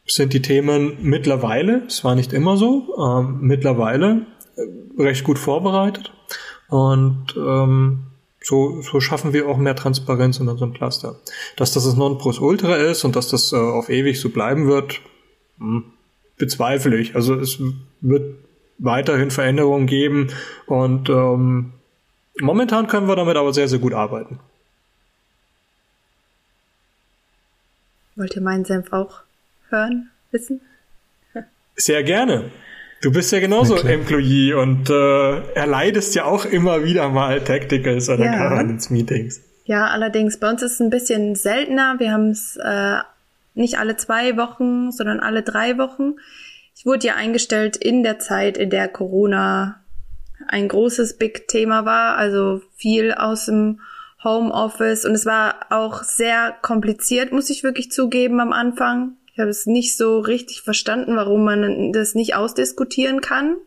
sind 0.05 0.31
die 0.31 0.41
Themen 0.41 0.99
mittlerweile, 1.01 1.83
es 1.87 2.05
war 2.05 2.15
nicht 2.15 2.31
immer 2.31 2.55
so, 2.55 2.95
ähm, 3.05 3.39
mittlerweile 3.41 4.27
äh, 4.55 5.01
recht 5.01 5.25
gut 5.25 5.39
vorbereitet. 5.39 6.13
Und 6.69 7.35
ähm, 7.35 8.12
so, 8.43 8.81
so 8.81 8.99
schaffen 8.99 9.33
wir 9.33 9.47
auch 9.47 9.57
mehr 9.57 9.75
Transparenz 9.75 10.39
in 10.39 10.49
unserem 10.49 10.73
Cluster. 10.73 11.15
Dass 11.55 11.71
das 11.71 11.85
das 11.85 11.95
Nonplusultra 11.95 12.75
ist 12.75 13.03
und 13.05 13.15
dass 13.15 13.29
das 13.29 13.53
äh, 13.53 13.55
auf 13.55 13.89
ewig 13.89 14.19
so 14.19 14.29
bleiben 14.29 14.67
wird, 14.67 15.01
hm, 15.57 15.85
bezweifle 16.37 16.97
ich. 16.97 17.15
Also 17.15 17.35
es 17.35 17.59
wird 18.01 18.35
weiterhin 18.77 19.31
Veränderungen 19.31 19.87
geben 19.87 20.31
und 20.65 21.09
ähm, 21.09 21.73
momentan 22.41 22.87
können 22.87 23.07
wir 23.07 23.15
damit 23.15 23.37
aber 23.37 23.53
sehr, 23.53 23.69
sehr 23.69 23.79
gut 23.79 23.93
arbeiten. 23.93 24.39
Wollt 28.15 28.35
ihr 28.35 28.41
meinen 28.41 28.65
Senf 28.65 28.91
auch 28.91 29.21
hören, 29.69 30.11
wissen? 30.31 30.61
Sehr 31.75 32.03
gerne. 32.03 32.51
Du 33.03 33.11
bist 33.11 33.33
ja 33.33 33.41
genauso. 33.41 33.75
Employee 33.75 34.53
und 34.53 34.89
äh, 34.89 35.53
erleidest 35.55 36.15
ja 36.15 36.23
auch 36.23 36.45
immer 36.45 36.85
wieder 36.85 37.09
mal 37.09 37.41
Tacticals 37.41 38.07
oder 38.07 38.23
ja. 38.23 38.49
Governance-Meetings. 38.49 39.41
Ja, 39.65 39.87
allerdings, 39.87 40.39
bei 40.39 40.49
uns 40.49 40.61
ist 40.61 40.73
es 40.73 40.79
ein 40.79 40.89
bisschen 40.89 41.35
seltener. 41.35 41.95
Wir 41.99 42.13
haben 42.13 42.29
es 42.29 42.55
äh, 42.55 42.99
nicht 43.55 43.77
alle 43.77 43.97
zwei 43.97 44.37
Wochen, 44.37 44.93
sondern 44.93 45.19
alle 45.19 45.43
drei 45.43 45.77
Wochen. 45.77 46.13
Ich 46.75 46.85
wurde 46.85 47.07
ja 47.07 47.15
eingestellt 47.15 47.75
in 47.75 48.03
der 48.03 48.19
Zeit, 48.19 48.57
in 48.57 48.69
der 48.69 48.87
Corona 48.87 49.81
ein 50.47 50.69
großes 50.69 51.17
Big-Thema 51.17 51.83
war, 51.83 52.15
also 52.15 52.61
viel 52.77 53.13
aus 53.13 53.47
dem 53.47 53.81
Homeoffice 54.23 55.03
und 55.03 55.11
es 55.11 55.25
war 55.25 55.55
auch 55.69 56.03
sehr 56.03 56.55
kompliziert, 56.61 57.33
muss 57.33 57.49
ich 57.49 57.63
wirklich 57.63 57.91
zugeben 57.91 58.39
am 58.39 58.53
Anfang. 58.53 59.17
Ich 59.33 59.39
habe 59.39 59.49
es 59.49 59.65
nicht 59.65 59.97
so 59.97 60.19
richtig 60.19 60.61
verstanden, 60.61 61.15
warum 61.15 61.43
man 61.43 61.91
das 61.91 62.13
nicht 62.13 62.35
ausdiskutieren 62.35 63.19
kann 63.19 63.57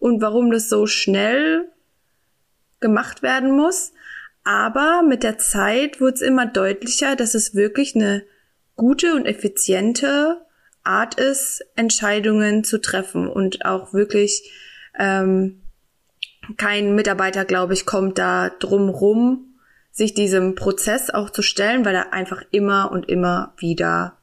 und 0.00 0.20
warum 0.20 0.50
das 0.50 0.68
so 0.68 0.86
schnell 0.86 1.68
gemacht 2.80 3.22
werden 3.22 3.52
muss. 3.52 3.92
Aber 4.42 5.02
mit 5.02 5.22
der 5.22 5.38
Zeit 5.38 6.00
wurde 6.00 6.14
es 6.14 6.20
immer 6.20 6.46
deutlicher, 6.46 7.14
dass 7.14 7.34
es 7.34 7.54
wirklich 7.54 7.94
eine 7.94 8.24
gute 8.74 9.14
und 9.14 9.26
effiziente 9.26 10.44
Art 10.82 11.14
ist, 11.14 11.64
Entscheidungen 11.76 12.64
zu 12.64 12.80
treffen 12.80 13.28
und 13.28 13.64
auch 13.64 13.94
wirklich 13.94 14.50
ähm, 14.98 15.62
kein 16.56 16.96
Mitarbeiter, 16.96 17.44
glaube 17.44 17.72
ich, 17.72 17.86
kommt 17.86 18.18
da 18.18 18.50
drum 18.50 18.88
rum, 18.88 19.54
sich 19.92 20.12
diesem 20.12 20.56
Prozess 20.56 21.08
auch 21.08 21.30
zu 21.30 21.40
stellen, 21.40 21.84
weil 21.84 21.94
er 21.94 22.12
einfach 22.12 22.42
immer 22.50 22.90
und 22.90 23.08
immer 23.08 23.54
wieder 23.58 24.18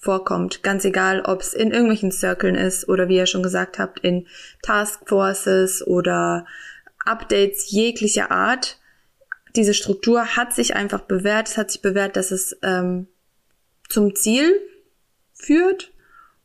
vorkommt. 0.00 0.62
Ganz 0.62 0.84
egal, 0.84 1.20
ob 1.20 1.42
es 1.42 1.52
in 1.52 1.70
irgendwelchen 1.70 2.10
Circles 2.10 2.58
ist 2.58 2.88
oder 2.88 3.08
wie 3.08 3.16
ihr 3.16 3.26
schon 3.26 3.42
gesagt 3.42 3.78
habt, 3.78 4.00
in 4.00 4.26
Taskforces 4.62 5.86
oder 5.86 6.46
Updates 7.04 7.70
jeglicher 7.70 8.30
Art. 8.30 8.78
Diese 9.54 9.74
Struktur 9.74 10.36
hat 10.36 10.54
sich 10.54 10.74
einfach 10.74 11.02
bewährt. 11.02 11.48
Es 11.48 11.58
hat 11.58 11.70
sich 11.70 11.82
bewährt, 11.82 12.16
dass 12.16 12.30
es 12.30 12.56
ähm, 12.62 13.08
zum 13.88 14.14
Ziel 14.14 14.58
führt. 15.34 15.92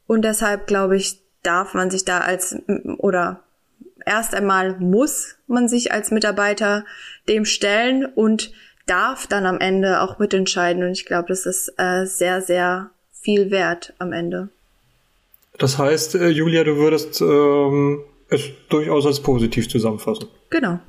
Und 0.05 0.23
deshalb 0.23 0.67
glaube 0.67 0.97
ich, 0.97 1.21
darf 1.41 1.73
man 1.73 1.89
sich 1.89 2.03
da 2.03 2.19
als 2.19 2.57
oder 2.97 3.43
erst 4.05 4.35
einmal 4.35 4.79
muss 4.79 5.35
man 5.47 5.67
sich 5.67 5.91
als 5.91 6.11
Mitarbeiter 6.11 6.85
dem 7.29 7.45
stellen 7.45 8.05
und 8.05 8.51
darf 8.85 9.27
dann 9.27 9.45
am 9.45 9.59
Ende 9.59 10.01
auch 10.01 10.19
mitentscheiden. 10.19 10.83
Und 10.83 10.91
ich 10.91 11.05
glaube, 11.05 11.27
das 11.29 11.45
ist 11.45 11.73
äh, 11.77 12.05
sehr, 12.05 12.41
sehr 12.41 12.91
viel 13.25 13.51
wert 13.51 13.93
am 13.97 14.13
Ende. 14.13 14.49
Das 15.57 15.77
heißt, 15.77 16.15
äh, 16.15 16.29
Julia, 16.29 16.63
du 16.63 16.77
würdest 16.77 17.19
ähm, 17.21 18.03
es 18.29 18.51
durchaus 18.69 19.05
als 19.05 19.19
positiv 19.19 19.67
zusammenfassen. 19.67 20.27
Genau. 20.49 20.79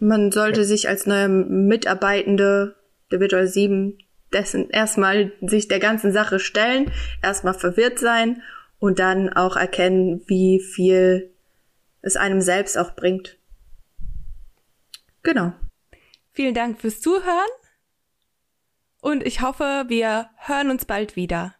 Man 0.00 0.32
sollte 0.32 0.60
ja. 0.60 0.66
sich 0.66 0.88
als 0.88 1.06
neue 1.06 1.28
Mitarbeitende 1.28 2.74
der 3.10 3.20
Virtual 3.20 3.46
7 3.46 3.96
dessen 4.32 4.68
erstmal 4.68 5.32
sich 5.40 5.68
der 5.68 5.78
ganzen 5.78 6.12
Sache 6.12 6.38
stellen, 6.38 6.90
erstmal 7.22 7.54
verwirrt 7.54 7.98
sein 7.98 8.42
und 8.78 8.98
dann 8.98 9.32
auch 9.32 9.56
erkennen, 9.56 10.22
wie 10.26 10.60
viel 10.60 11.30
es 12.02 12.16
einem 12.16 12.42
selbst 12.42 12.76
auch 12.76 12.94
bringt. 12.94 13.38
Genau. 15.22 15.52
Vielen 16.32 16.54
Dank 16.54 16.80
fürs 16.80 17.00
Zuhören 17.00 17.48
und 19.00 19.24
ich 19.26 19.40
hoffe, 19.40 19.84
wir 19.88 20.28
hören 20.36 20.70
uns 20.70 20.84
bald 20.84 21.16
wieder. 21.16 21.54